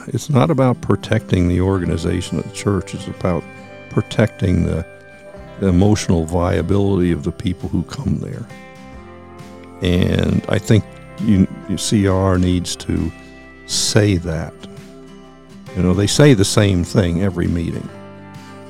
it's 0.07 0.29
not 0.29 0.49
about 0.49 0.81
protecting 0.81 1.47
the 1.47 1.61
organization 1.61 2.39
of 2.39 2.47
the 2.47 2.55
church, 2.55 2.93
it's 2.93 3.07
about 3.07 3.43
protecting 3.89 4.65
the, 4.65 4.85
the 5.59 5.67
emotional 5.67 6.25
viability 6.25 7.11
of 7.11 7.23
the 7.23 7.31
people 7.31 7.69
who 7.69 7.83
come 7.83 8.19
there. 8.19 8.45
And 9.81 10.45
I 10.49 10.59
think 10.59 10.83
you, 11.21 11.47
CR 11.77 12.37
needs 12.37 12.75
to 12.77 13.11
say 13.67 14.17
that 14.17 14.53
you 15.75 15.83
know, 15.83 15.93
they 15.93 16.07
say 16.07 16.33
the 16.33 16.45
same 16.45 16.83
thing 16.83 17.21
every 17.21 17.47
meeting. 17.47 17.87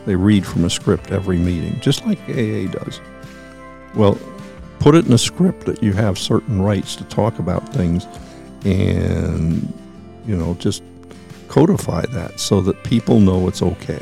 They 0.05 0.15
read 0.15 0.45
from 0.45 0.65
a 0.65 0.69
script 0.69 1.11
every 1.11 1.37
meeting, 1.37 1.79
just 1.79 2.05
like 2.05 2.19
AA 2.29 2.71
does. 2.71 3.01
Well, 3.95 4.17
put 4.79 4.95
it 4.95 5.05
in 5.05 5.13
a 5.13 5.17
script 5.17 5.65
that 5.65 5.83
you 5.83 5.93
have 5.93 6.17
certain 6.17 6.61
rights 6.61 6.95
to 6.95 7.03
talk 7.05 7.39
about 7.39 7.67
things 7.69 8.07
and, 8.65 9.71
you 10.25 10.35
know, 10.35 10.55
just 10.55 10.83
codify 11.47 12.05
that 12.07 12.39
so 12.39 12.61
that 12.61 12.83
people 12.83 13.19
know 13.19 13.47
it's 13.47 13.61
okay. 13.61 14.01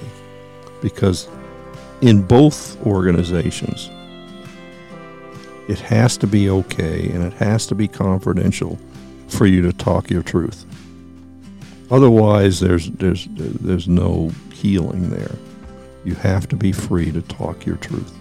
Because 0.81 1.27
in 2.01 2.21
both 2.21 2.79
organizations, 2.85 3.89
it 5.67 5.79
has 5.79 6.17
to 6.17 6.27
be 6.27 6.49
okay 6.49 7.09
and 7.09 7.23
it 7.23 7.33
has 7.33 7.65
to 7.67 7.75
be 7.75 7.87
confidential 7.87 8.77
for 9.27 9.45
you 9.45 9.61
to 9.61 9.73
talk 9.73 10.09
your 10.09 10.23
truth. 10.23 10.65
Otherwise, 11.91 12.59
there's 12.59 12.89
there's 12.91 13.27
there's 13.31 13.87
no 13.87 14.31
healing 14.53 15.09
there. 15.09 15.35
You 16.05 16.13
have 16.15 16.47
to 16.49 16.55
be 16.55 16.71
free 16.71 17.11
to 17.11 17.21
talk 17.23 17.65
your 17.65 17.77
truth 17.77 18.18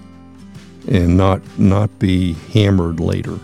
and 0.89 1.17
not 1.17 1.41
not 1.59 1.97
be 1.99 2.33
hammered 2.53 3.01
later. 3.01 3.39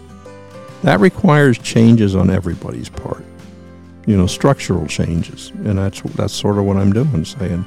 That 0.82 1.00
requires 1.00 1.58
changes 1.58 2.14
on 2.14 2.30
everybody's 2.30 2.88
part. 2.88 3.24
You 4.06 4.16
know, 4.16 4.26
structural 4.26 4.86
changes. 4.86 5.50
And 5.64 5.78
that's 5.78 6.00
that's 6.14 6.34
sort 6.34 6.58
of 6.58 6.64
what 6.64 6.76
I'm 6.76 6.92
doing, 6.92 7.24
saying, 7.24 7.64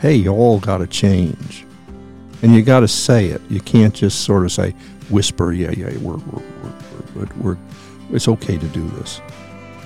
hey, 0.00 0.14
you 0.14 0.30
all 0.30 0.58
got 0.58 0.78
to 0.78 0.86
change. 0.86 1.64
And 2.42 2.54
you 2.54 2.62
got 2.62 2.80
to 2.80 2.88
say 2.88 3.26
it. 3.26 3.40
You 3.48 3.60
can't 3.60 3.94
just 3.94 4.24
sort 4.24 4.44
of 4.44 4.50
say, 4.50 4.74
whisper, 5.10 5.52
yeah, 5.52 5.70
yeah, 5.70 5.96
we're, 5.98 6.16
we're, 6.16 6.42
we're, 7.14 7.28
we're, 7.36 7.58
it's 8.10 8.26
okay 8.26 8.58
to 8.58 8.68
do 8.68 8.88
this. 8.90 9.20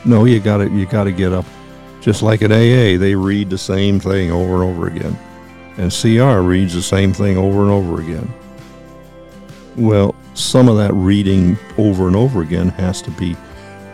No, 0.07 0.25
you 0.25 0.40
got 0.40 0.59
to 0.59 0.70
you 0.70 0.87
got 0.87 1.05
to 1.05 1.12
get 1.12 1.33
up. 1.33 1.44
Just 2.01 2.22
like 2.22 2.40
at 2.42 2.53
AA, 2.53 2.99
they 2.99 3.14
read 3.14 3.51
the 3.51 3.59
same 3.59 3.99
thing 3.99 4.31
over 4.31 4.55
and 4.55 4.62
over 4.62 4.87
again. 4.87 5.18
And 5.77 5.92
CR 5.92 6.40
reads 6.40 6.72
the 6.75 6.83
same 6.83 7.12
thing 7.12 7.37
over 7.37 7.62
and 7.62 7.70
over 7.70 8.01
again. 8.01 8.33
Well, 9.77 10.15
some 10.35 10.69
of 10.69 10.77
that 10.77 10.93
reading 10.95 11.59
over 11.79 12.07
and 12.07 12.17
over 12.17 12.43
again 12.43 12.69
has 12.71 13.03
to 13.03 13.11
be 13.12 13.37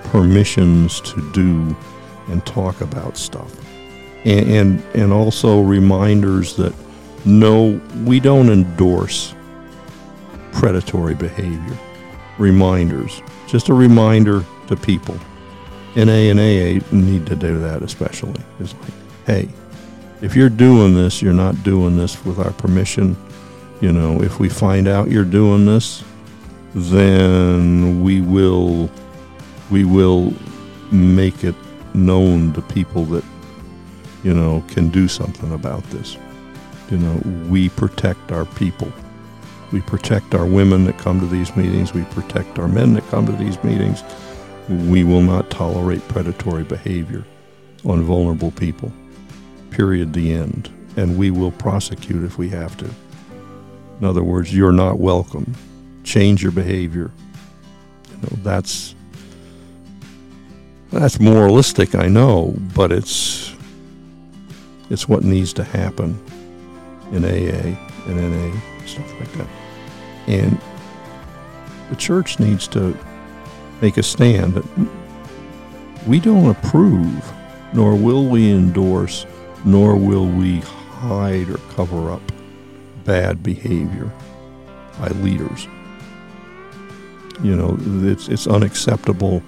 permissions 0.05 1.01
to 1.03 1.33
do 1.33 1.77
and 2.29 2.45
talk 2.47 2.81
about 2.81 3.17
stuff. 3.17 3.53
And, 4.25 4.49
and, 4.51 4.83
and 4.95 5.13
also 5.13 5.61
reminders 5.61 6.57
that 6.57 6.73
no, 7.25 7.81
we 8.05 8.21
don't 8.21 8.49
endorse 8.49 9.35
predatory 10.53 11.15
behavior. 11.15 11.79
Reminders. 12.39 13.23
Just 13.47 13.69
a 13.69 13.75
reminder 13.75 14.45
to 14.69 14.77
people. 14.77 15.17
NA 15.95 16.31
and 16.31 16.41
AA 16.41 16.85
need 16.95 17.27
to 17.27 17.37
do 17.37 17.59
that 17.61 17.83
especially. 17.83 18.41
It's 18.59 18.75
like, 18.75 18.93
hey, 19.27 19.49
if 20.21 20.35
you're 20.35 20.49
doing 20.49 20.95
this, 20.95 21.21
you're 21.21 21.33
not 21.33 21.63
doing 21.63 21.97
this 21.97 22.25
with 22.25 22.39
our 22.39 22.53
permission. 22.53 23.17
You 23.83 23.93
know, 23.93 24.23
if 24.23 24.39
we 24.39 24.49
find 24.49 24.87
out 24.87 25.11
you're 25.11 25.25
doing 25.25 25.67
this, 25.67 26.05
then 26.73 28.01
we 28.05 28.21
will 28.21 28.89
we 29.73 29.85
will 29.85 30.33
make 30.93 31.43
it 31.43 31.57
known 31.93 32.53
to 32.53 32.63
people 32.63 33.05
that 33.07 33.25
you 34.23 34.33
know 34.33 34.63
can 34.69 34.89
do 34.89 35.09
something 35.09 35.53
about 35.53 35.83
this. 35.91 36.17
You 36.93 36.99
know, 36.99 37.21
we 37.51 37.71
protect 37.71 38.31
our 38.31 38.45
people. 38.45 38.93
We 39.73 39.81
protect 39.81 40.33
our 40.33 40.47
women 40.47 40.85
that 40.85 40.99
come 40.99 41.19
to 41.19 41.27
these 41.27 41.57
meetings. 41.57 41.93
We 41.93 42.05
protect 42.05 42.61
our 42.61 42.69
men 42.69 42.95
that 42.95 43.07
come 43.09 43.27
to 43.27 43.33
these 43.33 43.63
meetings. 43.65 44.05
We 44.69 45.03
will 45.03 45.23
not 45.23 45.51
tolerate 45.51 46.07
predatory 46.07 46.63
behavior 46.63 47.25
on 47.85 48.03
vulnerable 48.03 48.53
people. 48.53 48.93
Period. 49.71 50.13
The 50.13 50.33
end. 50.33 50.71
And 50.97 51.19
we 51.19 51.33
will 51.33 51.51
prosecute 51.51 52.23
if 52.23 52.39
we 52.39 52.49
have 52.51 52.77
to. 52.77 52.89
In 54.01 54.07
other 54.07 54.23
words, 54.23 54.55
you're 54.55 54.73
not 54.73 54.99
welcome. 54.99 55.55
Change 56.05 56.43
your 56.43 56.53
behavior. 56.53 57.11
You 58.11 58.17
know, 58.17 58.43
that's 58.43 58.95
that's 60.91 61.19
moralistic, 61.19 61.95
I 61.95 62.09
know, 62.09 62.55
but 62.75 62.93
it's 62.93 63.55
it's 64.91 65.09
what 65.09 65.25
needs 65.25 65.53
to 65.55 65.65
happen 65.65 66.19
in 67.13 67.25
AA 67.25 67.77
and 68.07 68.17
NA 68.17 68.61
stuff 68.87 69.21
like 69.21 69.33
that. 69.35 69.49
And 70.27 70.59
the 71.91 71.97
church 71.97 72.41
needs 72.41 72.67
to 72.69 72.97
make 73.81 73.97
a 73.97 74.03
stand 74.03 74.55
that 74.55 74.65
we 76.07 76.21
don't 76.21 76.51
approve, 76.51 77.33
nor 77.73 77.95
will 77.95 78.27
we 78.27 78.51
endorse, 78.51 79.27
nor 79.65 79.97
will 79.97 80.27
we 80.27 80.61
hide 80.61 81.49
or 81.49 81.59
cover 81.75 82.11
up 82.11 82.32
bad 83.05 83.43
behavior 83.43 84.11
by 84.99 85.09
leaders. 85.09 85.67
You 87.43 87.57
know, 87.57 87.77
it's, 88.09 88.29
it's 88.29 88.47
unacceptable 88.47 89.43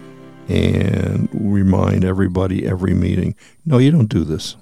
and 0.49 1.29
remind 1.33 2.05
everybody 2.05 2.67
every 2.67 2.95
meeting, 2.95 3.35
no, 3.65 3.79
you 3.79 3.91
don't 3.91 4.09
do 4.09 4.25
this. 4.25 4.57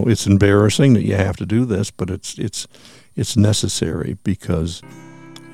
It's 0.00 0.26
embarrassing 0.26 0.94
that 0.94 1.04
you 1.04 1.14
have 1.14 1.36
to 1.36 1.46
do 1.46 1.64
this, 1.64 1.92
but 1.92 2.10
it's 2.10 2.36
it's 2.36 2.66
it's 3.14 3.36
necessary 3.36 4.16
because 4.24 4.82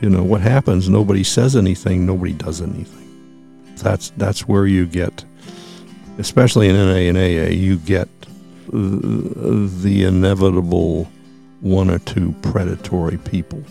you 0.00 0.08
know 0.08 0.22
what 0.22 0.40
happens 0.40 0.88
nobody 0.88 1.24
says 1.24 1.56
anything 1.56 2.06
nobody 2.06 2.32
does 2.32 2.60
anything 2.60 3.74
that's 3.76 4.10
that's 4.16 4.46
where 4.46 4.66
you 4.66 4.86
get 4.86 5.24
especially 6.18 6.68
in 6.68 6.76
NA 6.76 7.08
and 7.08 7.16
AA 7.18 7.50
you 7.50 7.76
get 7.76 8.08
the 8.68 10.04
inevitable 10.04 11.10
one 11.60 11.90
or 11.90 11.98
two 11.98 12.32
predatory 12.42 13.18
people. 13.18 13.62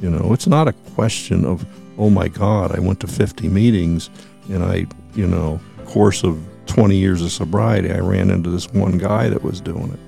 You 0.00 0.10
know 0.10 0.32
it's 0.32 0.46
not 0.46 0.68
a 0.68 0.72
question 0.94 1.44
of 1.44 1.66
oh 1.98 2.10
my 2.10 2.28
god 2.28 2.76
I 2.76 2.80
went 2.80 3.00
to 3.00 3.06
50 3.06 3.48
meetings 3.48 4.10
and 4.48 4.62
I 4.62 4.86
you 5.14 5.26
know 5.26 5.60
course 5.86 6.22
of 6.22 6.38
20 6.66 6.96
years 6.96 7.22
of 7.22 7.32
sobriety 7.32 7.90
I 7.90 7.98
ran 7.98 8.30
into 8.30 8.50
this 8.50 8.70
one 8.70 8.98
guy 8.98 9.28
that 9.28 9.42
was 9.42 9.60
doing 9.60 9.92
it. 9.92 10.00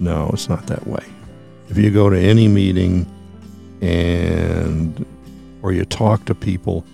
No 0.00 0.30
it's 0.32 0.48
not 0.48 0.66
that 0.66 0.86
way. 0.86 1.04
If 1.68 1.76
you 1.76 1.90
go 1.90 2.10
to 2.10 2.18
any 2.18 2.48
meeting 2.48 3.06
and 3.80 5.04
or 5.62 5.72
you 5.72 5.84
talk 5.84 6.24
to 6.26 6.34
people, 6.34 6.84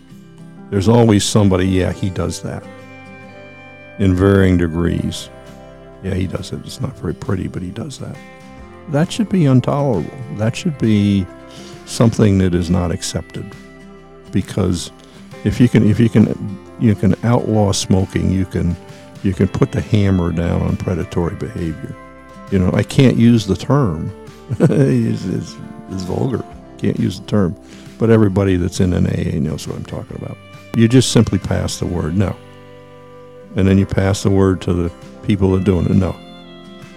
there's 0.70 0.88
always 0.88 1.24
somebody, 1.24 1.66
yeah, 1.66 1.92
he 1.92 2.08
does 2.08 2.40
that. 2.42 2.64
In 3.98 4.16
varying 4.16 4.56
degrees. 4.56 5.28
Yeah, 6.02 6.14
he 6.14 6.26
does 6.26 6.52
it. 6.52 6.60
It's 6.64 6.80
not 6.80 6.96
very 6.96 7.14
pretty, 7.14 7.48
but 7.48 7.62
he 7.62 7.70
does 7.70 7.98
that. 7.98 8.16
That 8.88 9.12
should 9.12 9.28
be 9.28 9.44
intolerable. 9.44 10.10
That 10.36 10.56
should 10.56 10.76
be 10.78 11.26
something 11.86 12.38
that 12.38 12.54
is 12.54 12.70
not 12.70 12.90
accepted. 12.90 13.46
Because 14.32 14.90
if 15.44 15.60
you 15.60 15.68
can 15.68 15.88
if 15.88 16.00
you 16.00 16.08
can 16.08 16.58
you 16.80 16.94
can 16.94 17.14
outlaw 17.24 17.72
smoking, 17.72 18.30
you 18.30 18.44
can 18.44 18.76
you 19.22 19.32
can 19.32 19.46
put 19.46 19.72
the 19.72 19.80
hammer 19.80 20.32
down 20.32 20.62
on 20.62 20.76
predatory 20.76 21.36
behavior. 21.36 21.94
You 22.50 22.58
know, 22.58 22.72
I 22.72 22.82
can't 22.82 23.16
use 23.16 23.46
the 23.46 23.56
term. 23.56 24.12
it's, 24.58 25.24
it's, 25.24 25.56
it's 25.90 26.02
vulgar 26.02 26.44
can't 26.82 26.98
use 26.98 27.20
the 27.20 27.26
term, 27.26 27.56
but 27.98 28.10
everybody 28.10 28.56
that's 28.56 28.80
in 28.80 28.92
an 28.92 29.06
AA 29.06 29.38
knows 29.38 29.66
what 29.66 29.76
I'm 29.76 29.84
talking 29.84 30.16
about. 30.16 30.36
You 30.76 30.88
just 30.88 31.12
simply 31.12 31.38
pass 31.38 31.78
the 31.78 31.86
word 31.86 32.16
no. 32.16 32.36
And 33.54 33.68
then 33.68 33.78
you 33.78 33.86
pass 33.86 34.22
the 34.22 34.30
word 34.30 34.60
to 34.62 34.72
the 34.72 34.92
people 35.22 35.54
are 35.56 35.62
doing 35.62 35.86
it. 35.86 35.92
No, 35.92 36.16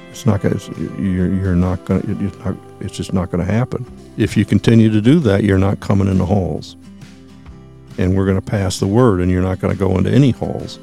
it's 0.10 0.26
not 0.26 0.42
going. 0.42 0.60
You're, 1.00 1.34
you're 1.34 1.56
not 1.56 1.84
going. 1.86 2.02
to 2.02 2.58
It's 2.80 2.96
just 2.96 3.14
not 3.14 3.32
going 3.32 3.46
to 3.46 3.52
happen. 3.52 3.86
If 4.18 4.38
you 4.38 4.46
continue 4.46 4.90
to 4.90 5.02
do 5.02 5.20
that, 5.22 5.44
you're 5.44 5.58
not 5.58 5.80
coming 5.80 6.08
in 6.08 6.18
the 6.18 6.26
halls. 6.26 6.76
And 7.98 8.16
we're 8.16 8.26
going 8.26 8.40
to 8.40 8.46
pass 8.46 8.80
the 8.80 8.88
word, 8.88 9.22
and 9.22 9.32
you're 9.32 9.42
not 9.42 9.60
going 9.60 9.74
to 9.74 9.80
go 9.80 9.98
into 9.98 10.12
any 10.12 10.32
halls. 10.32 10.80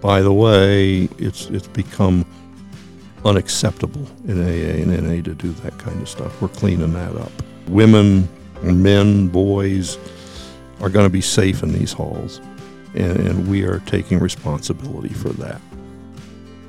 By 0.00 0.20
the 0.20 0.32
way, 0.32 1.08
it's 1.18 1.46
it's 1.46 1.68
become 1.68 2.26
unacceptable 3.24 4.06
in 4.26 4.42
AA 4.42 4.82
and 4.82 4.90
NA 4.90 5.22
to 5.22 5.34
do 5.34 5.52
that 5.52 5.78
kind 5.78 6.00
of 6.02 6.08
stuff. 6.08 6.42
We're 6.42 6.48
cleaning 6.48 6.92
that 6.94 7.16
up 7.16 7.30
women, 7.68 8.28
men, 8.62 9.28
boys 9.28 9.98
are 10.80 10.88
going 10.88 11.06
to 11.06 11.10
be 11.10 11.20
safe 11.20 11.62
in 11.62 11.72
these 11.72 11.92
halls. 11.92 12.40
And, 12.94 13.16
and, 13.16 13.48
we 13.48 13.62
are 13.62 13.78
taking 13.80 14.18
responsibility 14.18 15.14
for 15.14 15.30
that. 15.30 15.60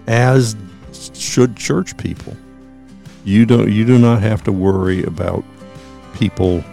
As 0.07 0.55
should 1.13 1.55
church 1.55 1.97
people. 1.97 2.35
You 3.25 3.45
don't 3.45 3.71
you 3.71 3.85
do 3.85 3.97
not 3.97 4.21
have 4.21 4.43
to 4.43 4.51
worry 4.51 5.03
about 5.03 5.43
people 6.13 6.63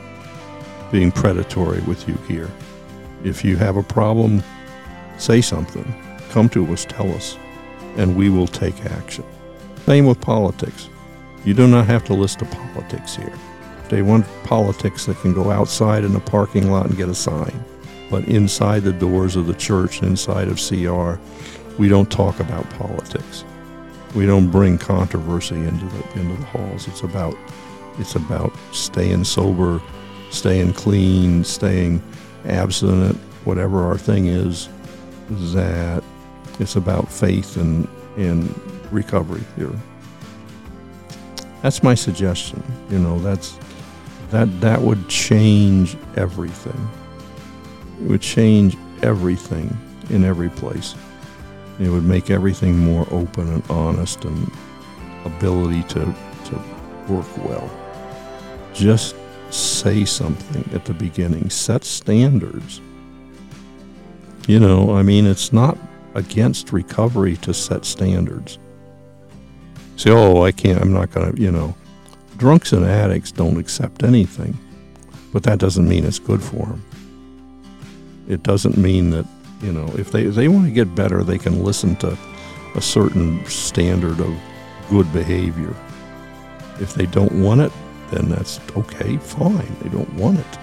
being 0.91 1.13
predatory 1.13 1.81
with 1.83 2.09
you 2.09 2.15
here. 2.29 2.51
If 3.23 3.45
you 3.45 3.57
have 3.57 3.77
a 3.77 3.83
problem, 3.83 4.43
say 5.19 5.41
something. 5.41 5.95
Come 6.31 6.49
to 6.51 6.67
us, 6.73 6.85
tell 6.85 7.11
us, 7.13 7.37
and 7.97 8.17
we 8.17 8.31
will 8.31 8.47
take 8.47 8.85
action. 8.87 9.25
Same 9.87 10.07
with 10.07 10.21
politics. 10.21 10.89
You 11.45 11.55
do 11.55 11.67
not 11.67 11.87
have 11.87 12.05
to 12.05 12.15
list 12.15 12.41
the 12.41 12.45
politics 12.47 13.17
here. 13.17 13.33
They 13.89 14.03
want 14.03 14.27
politics 14.45 15.07
that 15.07 15.19
can 15.21 15.33
go 15.33 15.51
outside 15.51 16.05
in 16.05 16.15
a 16.15 16.21
parking 16.21 16.71
lot 16.71 16.87
and 16.87 16.97
get 16.97 17.09
a 17.09 17.15
sign. 17.15 17.65
But 18.11 18.25
inside 18.25 18.83
the 18.83 18.93
doors 18.93 19.37
of 19.37 19.47
the 19.47 19.55
church, 19.55 20.03
inside 20.03 20.49
of 20.49 20.57
CR, 20.57 21.21
we 21.81 21.89
don't 21.89 22.11
talk 22.11 22.39
about 22.41 22.69
politics. 22.73 23.43
We 24.15 24.27
don't 24.27 24.51
bring 24.51 24.77
controversy 24.77 25.55
into 25.55 25.87
the 25.87 26.21
into 26.21 26.37
the 26.37 26.45
halls. 26.45 26.87
It's 26.87 27.03
about 27.03 27.35
it's 27.99 28.17
about 28.17 28.53
staying 28.73 29.25
sober, 29.25 29.81
staying 30.31 30.75
clean, 30.75 31.43
staying 31.43 32.03
abstinent, 32.45 33.17
whatever 33.45 33.83
our 33.83 33.97
thing 33.97 34.27
is, 34.27 34.69
that 35.55 36.05
it's 36.59 36.77
about 36.77 37.11
faith 37.11 37.57
and, 37.57 37.89
and 38.19 38.55
recovery 38.93 39.43
here. 39.57 39.73
That's 41.63 41.83
my 41.83 41.95
suggestion. 41.95 42.63
You 42.91 42.99
know, 42.99 43.19
that's 43.21 43.59
that 44.29 44.61
that 44.61 44.83
would 44.83 45.09
change 45.09 45.97
everything. 46.17 46.91
It 48.03 48.09
would 48.11 48.21
change 48.21 48.77
everything 49.03 49.75
in 50.11 50.25
every 50.25 50.51
place. 50.51 50.95
It 51.81 51.89
would 51.89 52.05
make 52.05 52.31
everything 52.31 52.79
more 52.79 53.07
open 53.11 53.49
and 53.49 53.63
honest 53.71 54.25
and 54.25 54.51
ability 55.25 55.83
to, 55.85 56.15
to 56.45 56.63
work 57.09 57.39
well. 57.39 57.71
Just 58.75 59.17
say 59.51 60.05
something 60.05 60.69
at 60.75 60.85
the 60.85 60.95
beginning, 60.95 61.51
set 61.51 61.85
standards. 61.85 62.81
You 64.47 64.61
know, 64.61 64.95
I 64.95 65.03
mean, 65.03 65.27
it's 65.27 65.53
not 65.53 65.79
against 66.15 66.73
recovery 66.73 67.37
to 67.39 67.55
set 67.55 67.85
standards. 67.85 68.59
Say, 69.97 70.11
oh, 70.11 70.43
I 70.43 70.53
can't, 70.53 70.81
I'm 70.81 70.93
not 70.93 71.11
going 71.11 71.35
to, 71.35 71.41
you 71.41 71.51
know. 71.51 71.75
Drunks 72.37 72.73
and 72.73 72.85
addicts 72.85 73.33
don't 73.33 73.59
accept 73.59 74.03
anything, 74.03 74.57
but 75.33 75.43
that 75.43 75.59
doesn't 75.59 75.89
mean 75.89 76.05
it's 76.05 76.19
good 76.19 76.43
for 76.43 76.67
them. 76.67 76.85
It 78.29 78.43
doesn't 78.43 78.79
mean 78.79 79.11
that, 79.11 79.27
you 79.61 79.73
know, 79.73 79.87
if 79.97 80.11
they, 80.11 80.25
they 80.25 80.49
want 80.49 80.67
to 80.67 80.73
get 80.73 80.95
better, 80.95 81.23
they 81.23 81.39
can 81.39 81.63
listen 81.63 81.97
to 81.97 82.17
a 82.75 82.81
certain 82.81 83.45
standard 83.47 84.21
of 84.21 84.35
good 84.89 85.13
behavior. 85.13 85.75
If 86.81 86.95
they 86.95 87.07
don't 87.07 87.43
want 87.43 87.61
it, 87.61 87.73
then 88.11 88.29
that's 88.29 88.61
okay, 88.77 89.17
fine. 89.19 89.77
They 89.83 89.89
don't 89.89 90.13
want 90.15 90.39
it. 90.39 90.59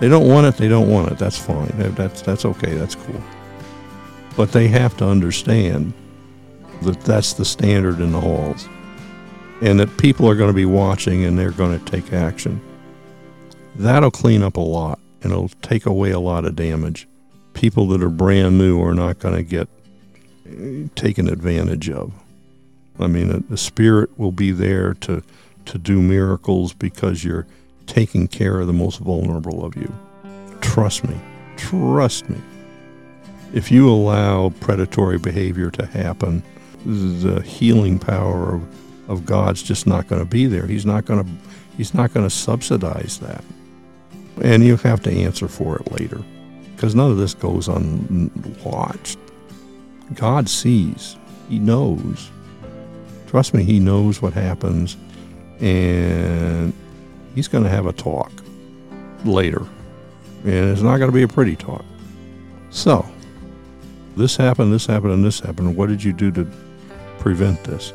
They 0.00 0.08
don't 0.08 0.28
want 0.28 0.46
it, 0.46 0.56
they 0.56 0.68
don't 0.68 0.90
want 0.90 1.10
it. 1.10 1.18
That's 1.18 1.38
fine. 1.38 1.70
That's, 1.74 2.22
that's 2.22 2.44
okay, 2.44 2.74
that's 2.74 2.94
cool. 2.94 3.22
But 4.36 4.52
they 4.52 4.68
have 4.68 4.96
to 4.98 5.06
understand 5.06 5.94
that 6.82 7.00
that's 7.00 7.32
the 7.32 7.44
standard 7.44 8.00
in 8.00 8.12
the 8.12 8.20
halls 8.20 8.68
and 9.62 9.80
that 9.80 9.96
people 9.96 10.28
are 10.28 10.34
going 10.34 10.50
to 10.50 10.54
be 10.54 10.66
watching 10.66 11.24
and 11.24 11.38
they're 11.38 11.50
going 11.50 11.78
to 11.78 11.84
take 11.90 12.12
action. 12.12 12.60
That'll 13.76 14.10
clean 14.10 14.42
up 14.42 14.58
a 14.58 14.60
lot 14.60 14.98
and 15.22 15.32
it'll 15.32 15.48
take 15.62 15.86
away 15.86 16.10
a 16.10 16.20
lot 16.20 16.44
of 16.44 16.54
damage. 16.54 17.08
People 17.56 17.88
that 17.88 18.02
are 18.02 18.10
brand 18.10 18.58
new 18.58 18.82
are 18.82 18.94
not 18.94 19.18
going 19.18 19.34
to 19.34 19.42
get 19.42 19.66
taken 20.94 21.26
advantage 21.26 21.88
of. 21.88 22.12
I 23.00 23.06
mean, 23.06 23.46
the 23.48 23.56
Spirit 23.56 24.18
will 24.18 24.30
be 24.30 24.50
there 24.50 24.92
to, 24.92 25.22
to 25.64 25.78
do 25.78 26.02
miracles 26.02 26.74
because 26.74 27.24
you're 27.24 27.46
taking 27.86 28.28
care 28.28 28.60
of 28.60 28.66
the 28.66 28.74
most 28.74 28.98
vulnerable 28.98 29.64
of 29.64 29.74
you. 29.74 29.90
Trust 30.60 31.08
me. 31.08 31.16
Trust 31.56 32.28
me. 32.28 32.38
If 33.54 33.72
you 33.72 33.88
allow 33.88 34.50
predatory 34.60 35.18
behavior 35.18 35.70
to 35.70 35.86
happen, 35.86 36.42
the 36.84 37.40
healing 37.40 37.98
power 37.98 38.56
of, 38.56 39.10
of 39.10 39.24
God's 39.24 39.62
just 39.62 39.86
not 39.86 40.08
going 40.08 40.20
to 40.20 40.28
be 40.28 40.44
there. 40.44 40.66
He's 40.66 40.84
not 40.84 41.06
going 41.06 41.24
to 41.24 41.30
he's 41.78 41.94
not 41.94 42.12
going 42.12 42.26
to 42.26 42.34
subsidize 42.34 43.18
that. 43.20 43.42
And 44.42 44.62
you 44.62 44.76
have 44.76 45.00
to 45.04 45.10
answer 45.10 45.48
for 45.48 45.78
it 45.78 45.90
later 45.90 46.22
because 46.76 46.94
none 46.94 47.10
of 47.10 47.16
this 47.16 47.34
goes 47.34 47.66
unwatched. 47.66 49.18
God 50.14 50.48
sees. 50.48 51.16
He 51.48 51.58
knows. 51.58 52.30
Trust 53.26 53.54
me, 53.54 53.64
he 53.64 53.80
knows 53.80 54.22
what 54.22 54.32
happens 54.32 54.96
and 55.60 56.72
he's 57.34 57.48
going 57.48 57.64
to 57.64 57.70
have 57.70 57.86
a 57.86 57.92
talk 57.92 58.30
later. 59.24 59.66
And 60.44 60.70
it's 60.70 60.82
not 60.82 60.98
going 60.98 61.10
to 61.10 61.14
be 61.14 61.22
a 61.22 61.28
pretty 61.28 61.56
talk. 61.56 61.84
So, 62.70 63.04
this 64.16 64.36
happened, 64.36 64.72
this 64.72 64.86
happened, 64.86 65.14
and 65.14 65.24
this 65.24 65.40
happened. 65.40 65.76
What 65.76 65.88
did 65.88 66.04
you 66.04 66.12
do 66.12 66.30
to 66.32 66.46
prevent 67.18 67.64
this? 67.64 67.92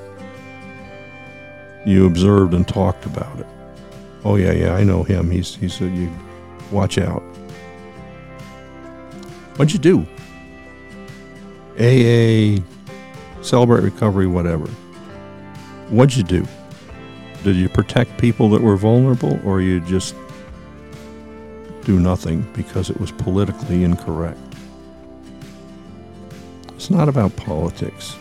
You 1.86 2.06
observed 2.06 2.54
and 2.54 2.68
talked 2.68 3.06
about 3.06 3.40
it. 3.40 3.48
Oh 4.24 4.36
yeah, 4.36 4.52
yeah, 4.52 4.76
I 4.76 4.84
know 4.84 5.02
him. 5.02 5.32
He's 5.32 5.56
he's 5.56 5.82
a, 5.82 5.88
you 5.88 6.12
watch 6.72 7.00
out. 7.00 7.24
What'd 9.62 9.74
you 9.76 9.80
do? 9.80 10.08
AA, 11.78 12.64
celebrate 13.44 13.84
recovery, 13.84 14.26
whatever. 14.26 14.66
What'd 15.90 16.18
you 16.18 16.24
do? 16.24 16.48
Did 17.44 17.58
you 17.58 17.70
protect 17.70 18.18
people 18.18 18.50
that 18.50 18.62
were 18.64 18.76
vulnerable, 18.76 19.40
or 19.46 19.62
you 19.62 19.80
just 19.82 20.16
do 21.84 22.00
nothing 22.00 22.42
because 22.54 22.90
it 22.90 23.00
was 23.00 23.12
politically 23.12 23.84
incorrect? 23.84 24.40
It's 26.70 26.90
not 26.90 27.08
about 27.08 27.36
politics. 27.36 28.16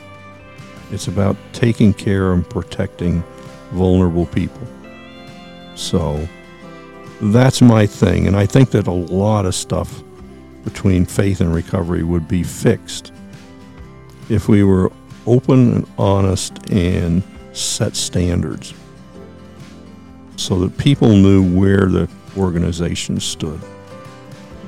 It's 0.91 1.09
about 1.09 1.38
taking 1.55 1.95
care 1.95 2.34
and 2.34 2.47
protecting 2.51 3.24
vulnerable 3.70 4.26
people. 4.26 4.68
So 5.74 6.28
that's 7.22 7.62
my 7.62 7.86
thing. 7.86 8.26
And 8.26 8.36
I 8.36 8.45
think 8.45 8.72
that 8.72 8.86
a 8.86 8.93
lot 8.93 9.47
of 9.47 9.55
stuff 9.55 10.03
between 10.64 11.04
faith 11.04 11.40
and 11.40 11.54
recovery 11.54 12.02
would 12.02 12.28
be 12.28 12.42
fixed 12.42 13.12
if 14.28 14.48
we 14.48 14.62
were 14.62 14.92
open 15.26 15.74
and 15.74 15.86
honest 15.98 16.70
and 16.70 17.22
set 17.52 17.96
standards 17.96 18.74
so 20.36 20.58
that 20.58 20.76
people 20.78 21.11
knew 21.11 21.58
where 21.58 21.86
the 21.86 22.08
organization 22.36 23.20
stood. 23.20 23.61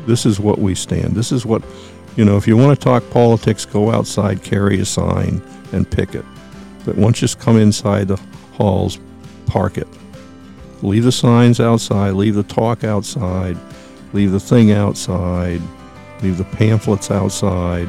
This 0.06 0.26
is 0.26 0.40
what 0.40 0.58
we 0.58 0.74
stand. 0.74 1.14
This 1.14 1.32
is 1.32 1.46
what 1.46 1.62
you 2.16 2.26
know, 2.26 2.36
if 2.36 2.46
you 2.46 2.58
want 2.58 2.78
to 2.78 2.84
talk 2.84 3.08
politics, 3.10 3.64
go 3.64 3.90
outside, 3.90 4.42
carry 4.42 4.78
a 4.80 4.84
sign, 4.84 5.40
and 5.72 5.90
pick 5.90 6.14
it. 6.14 6.24
But 6.84 6.96
once 6.96 7.22
you 7.22 7.28
come 7.28 7.56
inside 7.56 8.08
the 8.08 8.20
halls, 8.52 8.98
park 9.46 9.78
it. 9.78 9.88
Leave 10.82 11.04
the 11.04 11.12
signs 11.12 11.58
outside, 11.58 12.12
leave 12.12 12.34
the 12.34 12.42
talk 12.42 12.84
outside, 12.84 13.56
leave 14.12 14.32
the 14.32 14.40
thing 14.40 14.72
outside, 14.72 15.62
leave 16.22 16.38
the 16.38 16.44
pamphlets 16.44 17.10
outside. 17.10 17.88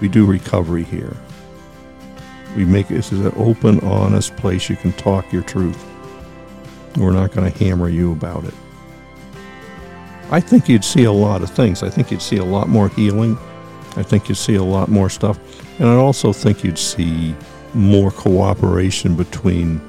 We 0.00 0.08
do 0.08 0.26
recovery 0.26 0.84
here. 0.84 1.16
We 2.56 2.64
make 2.64 2.88
this 2.88 3.12
is 3.12 3.20
an 3.20 3.32
open, 3.36 3.80
honest 3.80 4.36
place 4.36 4.68
you 4.68 4.76
can 4.76 4.92
talk 4.92 5.32
your 5.32 5.42
truth. 5.42 5.82
We're 6.96 7.12
not 7.12 7.32
going 7.32 7.50
to 7.50 7.58
hammer 7.64 7.88
you 7.88 8.12
about 8.12 8.44
it. 8.44 8.54
I 10.30 10.40
think 10.40 10.68
you'd 10.68 10.84
see 10.84 11.04
a 11.04 11.12
lot 11.12 11.42
of 11.42 11.50
things. 11.50 11.82
I 11.82 11.90
think 11.90 12.10
you'd 12.10 12.22
see 12.22 12.36
a 12.36 12.44
lot 12.44 12.68
more 12.68 12.88
healing. 12.88 13.38
I 13.96 14.02
think 14.02 14.28
you'd 14.28 14.36
see 14.36 14.54
a 14.54 14.64
lot 14.64 14.88
more 14.88 15.10
stuff. 15.10 15.38
And 15.78 15.88
I 15.88 15.94
also 15.94 16.32
think 16.32 16.64
you'd 16.64 16.78
see 16.78 17.34
more 17.74 18.10
cooperation 18.10 19.14
between 19.14 19.80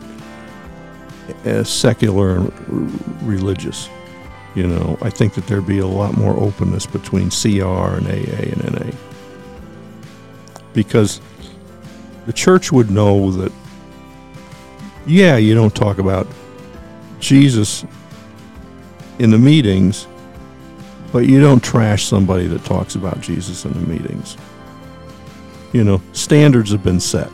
uh, 1.45 1.63
secular 1.63 2.37
and 2.37 3.23
religious. 3.23 3.89
You 4.55 4.67
know, 4.67 4.97
I 5.01 5.09
think 5.09 5.33
that 5.33 5.47
there'd 5.47 5.65
be 5.65 5.79
a 5.79 5.87
lot 5.87 6.15
more 6.15 6.35
openness 6.37 6.85
between 6.85 7.29
CR 7.29 7.97
and 7.97 8.07
AA 8.07 8.51
and 8.51 8.73
NA. 8.73 8.95
Because 10.73 11.21
the 12.25 12.33
church 12.33 12.71
would 12.71 12.91
know 12.91 13.31
that, 13.31 13.51
yeah, 15.07 15.37
you 15.37 15.55
don't 15.55 15.75
talk 15.75 15.97
about 15.97 16.27
Jesus 17.19 17.83
in 19.19 19.31
the 19.31 19.39
meetings, 19.39 20.07
but 21.11 21.25
you 21.25 21.41
don't 21.41 21.63
trash 21.63 22.05
somebody 22.05 22.47
that 22.47 22.63
talks 22.63 22.95
about 22.95 23.21
Jesus 23.21 23.65
in 23.65 23.73
the 23.73 23.87
meetings. 23.87 24.37
You 25.71 25.83
know, 25.83 26.01
standards 26.13 26.71
have 26.71 26.83
been 26.83 26.99
set. 26.99 27.29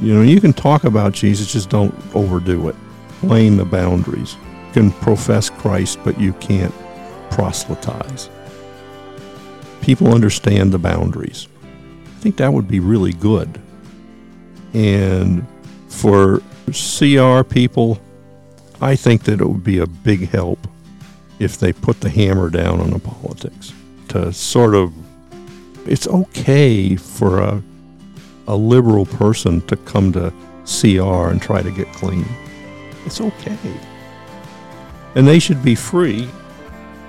You 0.00 0.14
know, 0.14 0.22
you 0.22 0.40
can 0.40 0.52
talk 0.52 0.84
about 0.84 1.12
Jesus, 1.12 1.52
just 1.52 1.68
don't 1.68 1.94
overdo 2.14 2.68
it. 2.68 2.76
Playing 3.20 3.56
the 3.56 3.64
boundaries. 3.64 4.36
Can 4.72 4.90
profess 4.90 5.50
Christ, 5.50 5.98
but 6.04 6.20
you 6.20 6.32
can't 6.34 6.74
proselytize. 7.30 8.28
People 9.80 10.14
understand 10.14 10.72
the 10.72 10.78
boundaries. 10.78 11.48
I 11.62 12.20
think 12.20 12.36
that 12.36 12.52
would 12.52 12.68
be 12.68 12.80
really 12.80 13.12
good. 13.12 13.60
And 14.74 15.46
for 15.88 16.42
CR 16.66 17.42
people, 17.42 18.00
I 18.80 18.96
think 18.96 19.24
that 19.24 19.40
it 19.40 19.48
would 19.48 19.64
be 19.64 19.78
a 19.78 19.86
big 19.86 20.28
help 20.28 20.58
if 21.38 21.58
they 21.58 21.72
put 21.72 22.00
the 22.00 22.10
hammer 22.10 22.50
down 22.50 22.80
on 22.80 22.90
the 22.90 22.98
politics 22.98 23.72
to 24.08 24.32
sort 24.32 24.74
of 24.74 24.92
it's 25.86 26.06
okay 26.08 26.96
for 26.96 27.40
a 27.40 27.62
a 28.48 28.56
liberal 28.56 29.04
person 29.04 29.60
to 29.66 29.76
come 29.76 30.10
to 30.12 30.32
CR 30.64 31.28
and 31.28 31.40
try 31.40 31.62
to 31.62 31.70
get 31.70 31.86
clean. 31.92 32.26
It's 33.04 33.20
okay. 33.20 33.56
And 35.14 35.26
they 35.26 35.38
should 35.38 35.62
be 35.62 35.74
free 35.74 36.28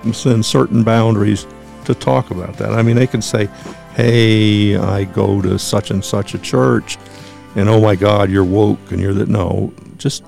within 0.04 0.42
certain 0.44 0.84
boundaries 0.84 1.46
to 1.86 1.94
talk 1.94 2.32
about 2.32 2.58
that. 2.58 2.74
I 2.74 2.82
mean, 2.82 2.96
they 2.96 3.08
can 3.08 3.22
say, 3.22 3.50
hey, 3.96 4.78
I 4.78 5.04
go 5.04 5.42
to 5.42 5.60
such 5.60 5.92
and 5.92 6.04
such 6.04 6.34
a 6.34 6.40
church, 6.40 6.98
and 7.56 7.68
oh 7.68 7.82
my 7.82 7.96
God, 7.96 8.30
you're 8.30 8.46
woke, 8.46 8.92
and 8.92 9.02
you're 9.02 9.14
that. 9.14 9.28
No, 9.28 9.74
just 9.98 10.24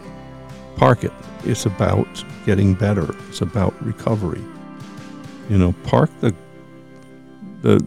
park 0.76 1.04
it. 1.04 1.14
It's 1.44 1.66
about 1.66 2.08
getting 2.46 2.74
better. 2.74 3.16
It's 3.30 3.42
about 3.42 3.80
recovery. 3.84 4.42
You 5.50 5.58
know, 5.58 5.74
park 5.84 6.10
the 6.20 6.36
the 7.62 7.86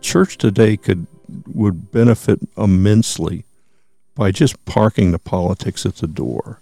church 0.00 0.38
today 0.38 0.76
could 0.76 1.06
would 1.52 1.90
benefit 1.90 2.40
immensely 2.56 3.44
by 4.14 4.30
just 4.30 4.64
parking 4.64 5.12
the 5.12 5.18
politics 5.18 5.84
at 5.84 5.96
the 5.96 6.06
door. 6.06 6.60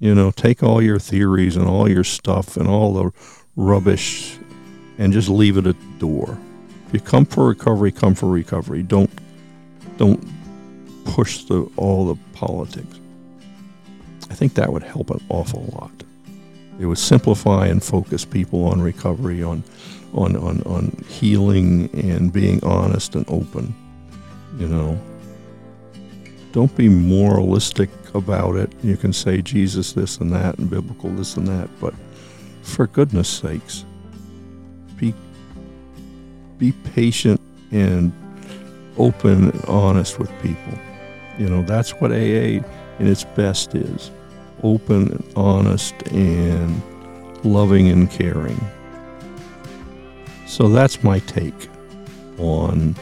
You 0.00 0.14
know, 0.14 0.30
take 0.30 0.62
all 0.62 0.80
your 0.82 0.98
theories 0.98 1.56
and 1.56 1.68
all 1.68 1.88
your 1.88 2.04
stuff 2.04 2.56
and 2.56 2.66
all 2.66 2.94
the 2.94 3.10
rubbish 3.54 4.38
and 4.98 5.12
just 5.12 5.28
leave 5.28 5.58
it 5.58 5.66
at 5.66 5.78
the 5.78 5.98
door. 5.98 6.38
If 6.86 6.94
you 6.94 7.00
come 7.00 7.26
for 7.26 7.46
recovery, 7.46 7.92
come 7.92 8.14
for 8.14 8.26
recovery. 8.26 8.82
Don't 8.82 9.10
don't 9.98 10.26
push 11.04 11.44
the 11.44 11.70
all 11.76 12.06
the 12.06 12.18
politics. 12.32 12.98
I 14.30 14.34
think 14.34 14.54
that 14.54 14.72
would 14.72 14.82
help 14.82 15.10
an 15.10 15.20
awful 15.28 15.70
lot. 15.78 15.92
It 16.78 16.86
would 16.86 16.98
simplify 16.98 17.66
and 17.66 17.84
focus 17.84 18.24
people 18.24 18.64
on 18.64 18.80
recovery, 18.80 19.42
on 19.42 19.62
on 20.14 20.34
on, 20.34 20.62
on 20.62 21.04
healing 21.08 21.90
and 21.92 22.32
being 22.32 22.64
honest 22.64 23.14
and 23.14 23.26
open. 23.28 23.74
You 24.58 24.68
know. 24.68 25.00
Don't 26.52 26.74
be 26.76 26.88
moralistic 26.88 27.90
about 28.14 28.56
it. 28.56 28.72
You 28.82 28.96
can 28.96 29.12
say 29.12 29.42
Jesus 29.42 29.92
this 29.92 30.18
and 30.18 30.32
that 30.32 30.58
and 30.58 30.68
biblical 30.68 31.10
this 31.10 31.36
and 31.36 31.46
that, 31.48 31.68
but 31.80 31.94
for 32.62 32.86
goodness 32.86 33.28
sakes, 33.28 33.84
be 34.96 35.14
be 36.58 36.72
patient 36.94 37.40
and 37.70 38.12
open 38.98 39.50
and 39.50 39.64
honest 39.64 40.18
with 40.18 40.30
people. 40.42 40.78
You 41.38 41.48
know, 41.48 41.62
that's 41.62 41.92
what 41.92 42.12
AA 42.12 42.60
in 42.98 43.06
its 43.06 43.24
best 43.24 43.74
is. 43.74 44.10
Open 44.62 45.10
and 45.10 45.32
honest 45.36 45.94
and 46.08 46.82
loving 47.44 47.88
and 47.88 48.10
caring. 48.10 48.60
So 50.46 50.68
that's 50.68 51.02
my 51.02 51.20
take 51.20 51.68
on 52.38 52.94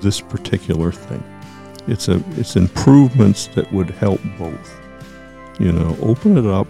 this 0.00 0.20
particular 0.20 0.92
thing. 0.92 1.24
It's 1.88 2.08
a 2.08 2.22
it's 2.36 2.54
improvements 2.54 3.46
that 3.48 3.72
would 3.72 3.90
help 3.90 4.20
both. 4.38 4.80
You 5.58 5.72
know, 5.72 5.96
open 6.00 6.36
it 6.36 6.46
up 6.46 6.68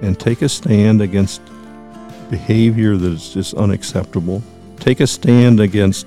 and 0.00 0.18
take 0.18 0.42
a 0.42 0.48
stand 0.48 1.00
against 1.00 1.40
behavior 2.30 2.96
that 2.96 3.12
is 3.12 3.32
just 3.32 3.54
unacceptable. 3.54 4.42
Take 4.80 5.00
a 5.00 5.06
stand 5.06 5.60
against 5.60 6.06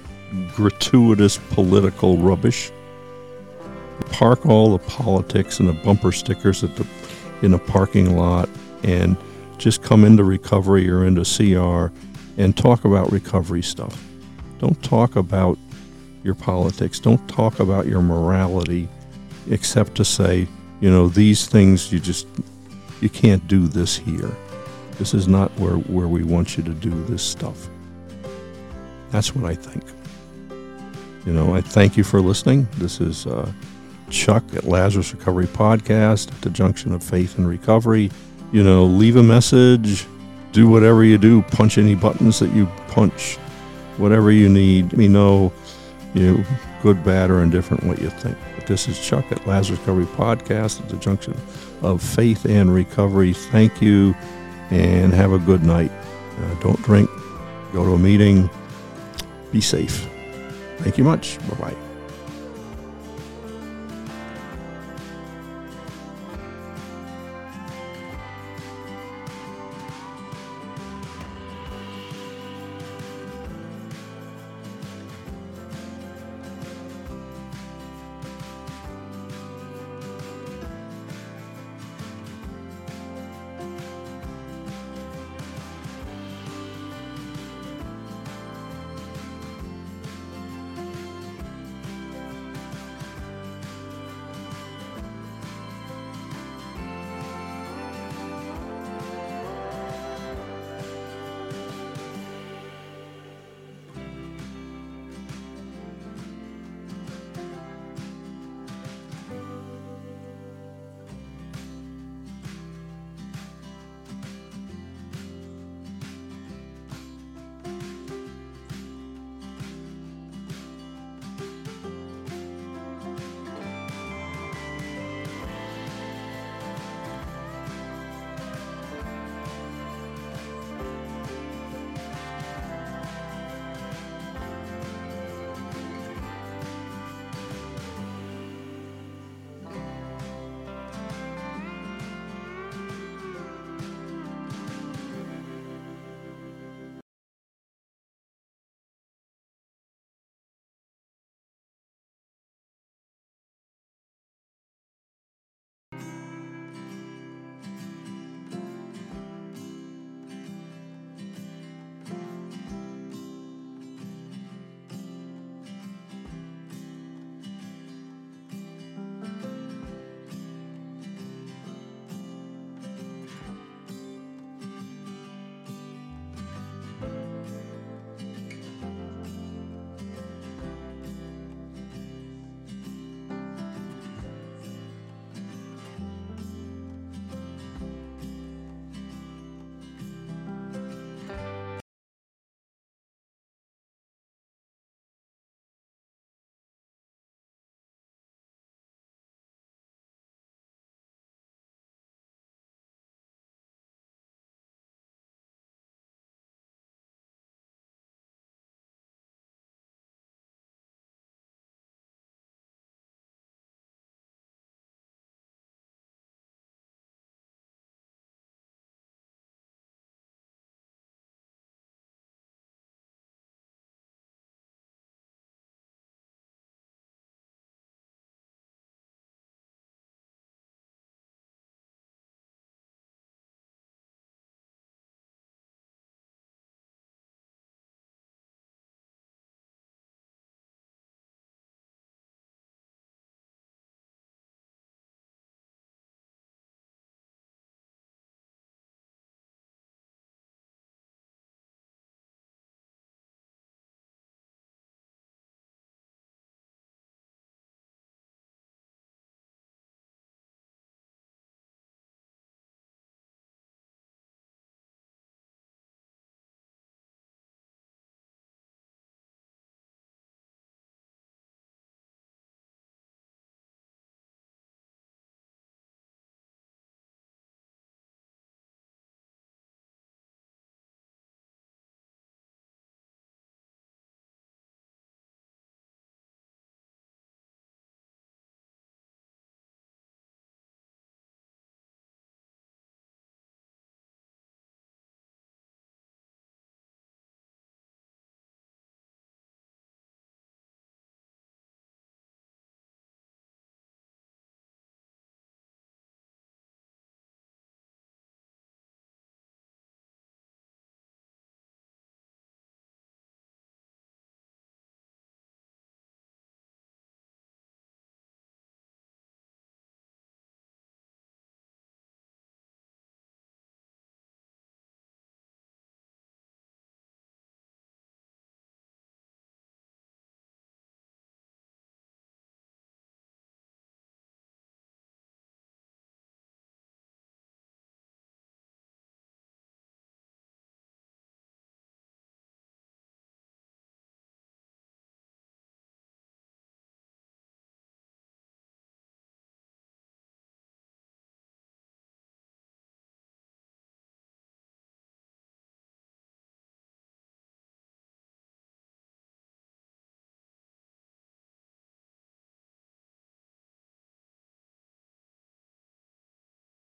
gratuitous 0.56 1.38
political 1.52 2.18
rubbish. 2.18 2.72
Park 4.12 4.46
all 4.46 4.76
the 4.76 4.84
politics 4.86 5.60
and 5.60 5.70
the 5.70 5.74
bumper 5.74 6.12
stickers 6.12 6.64
at 6.64 6.76
the 6.76 6.88
in 7.42 7.54
a 7.54 7.60
parking 7.60 8.18
lot 8.18 8.50
and 8.84 9.18
just 9.58 9.84
come 9.84 10.04
into 10.04 10.24
recovery 10.24 10.90
or 10.90 11.06
into 11.06 11.24
CR 11.24 11.94
and 12.38 12.58
talk 12.58 12.86
about 12.86 13.12
recovery 13.12 13.62
stuff. 13.62 14.04
Don't 14.60 14.82
talk 14.84 15.16
about 15.16 15.58
your 16.24 16.36
politics. 16.36 17.00
Don't 17.00 17.26
talk 17.28 17.60
about 17.60 17.88
your 17.88 18.02
morality 18.02 18.88
except 19.50 19.96
to 19.96 20.06
say, 20.06 20.48
you 20.80 20.90
know, 20.90 21.08
these 21.08 21.48
things 21.48 21.92
you 21.92 22.00
just 22.00 22.28
you 23.02 23.10
can't 23.10 23.48
do 23.48 23.68
this 23.68 23.98
here. 23.98 24.32
This 24.98 25.14
is 25.14 25.28
not 25.28 25.52
where, 25.60 25.76
where 25.76 26.08
we 26.08 26.24
want 26.24 26.58
you 26.58 26.64
to 26.64 26.72
do 26.72 27.04
this 27.06 27.24
stuff. 27.24 27.68
That's 29.10 29.36
what 29.36 29.50
I 29.50 29.56
think. 29.56 29.84
You 31.26 31.34
know, 31.34 31.56
I 31.56 31.62
thank 31.62 31.98
you 31.98 32.04
for 32.04 32.22
listening. 32.22 32.68
This 32.78 33.02
is 33.02 33.26
uh, 33.26 33.52
Chuck 34.10 34.44
at 34.54 34.66
Lazarus 34.66 35.14
Recovery 35.14 35.48
Podcast 35.48 36.32
at 36.32 36.42
the 36.42 36.50
junction 36.50 36.94
of 36.94 37.04
faith 37.04 37.38
and 37.38 37.48
recovery. 37.48 38.12
You 38.52 38.64
know, 38.64 38.86
leave 38.86 39.16
a 39.16 39.24
message, 39.24 40.06
do 40.52 40.70
whatever 40.70 41.04
you 41.04 41.18
do, 41.18 41.42
punch 41.44 41.78
any 41.78 41.96
buttons 41.96 42.40
that 42.40 42.54
you 42.54 42.68
punch, 42.88 43.38
whatever 43.98 44.32
you 44.32 44.50
need. 44.50 44.86
Let 44.86 44.98
me 44.98 45.08
know 45.08 45.52
you 46.14 46.44
good, 46.82 47.04
bad, 47.04 47.30
or 47.30 47.42
indifferent 47.42 47.84
what 47.84 48.02
you 48.02 48.10
think. 48.10 48.38
But 48.56 48.68
this 48.68 48.88
is 48.88 49.00
Chuck 49.00 49.32
at 49.32 49.46
Lazarus 49.48 49.80
Recovery 49.80 50.06
Podcast 50.06 50.82
at 50.82 50.90
the 50.90 50.98
junction 50.98 51.36
of 51.82 52.02
faith 52.02 52.46
and 52.46 52.74
recovery. 52.74 53.34
Thank 53.34 53.82
you 53.82 54.16
and 54.70 55.14
have 55.14 55.32
a 55.34 55.40
good 55.40 55.64
night. 55.64 55.92
Uh, 56.40 56.54
don't 56.56 56.82
drink, 56.84 57.10
go 57.74 57.86
to 57.86 57.94
a 57.94 58.00
meeting, 58.00 58.50
be 59.52 59.62
safe. 59.62 60.08
Thank 60.80 60.98
you 60.98 61.04
much. 61.04 61.38
Bye 61.50 61.72
bye. 61.72 61.91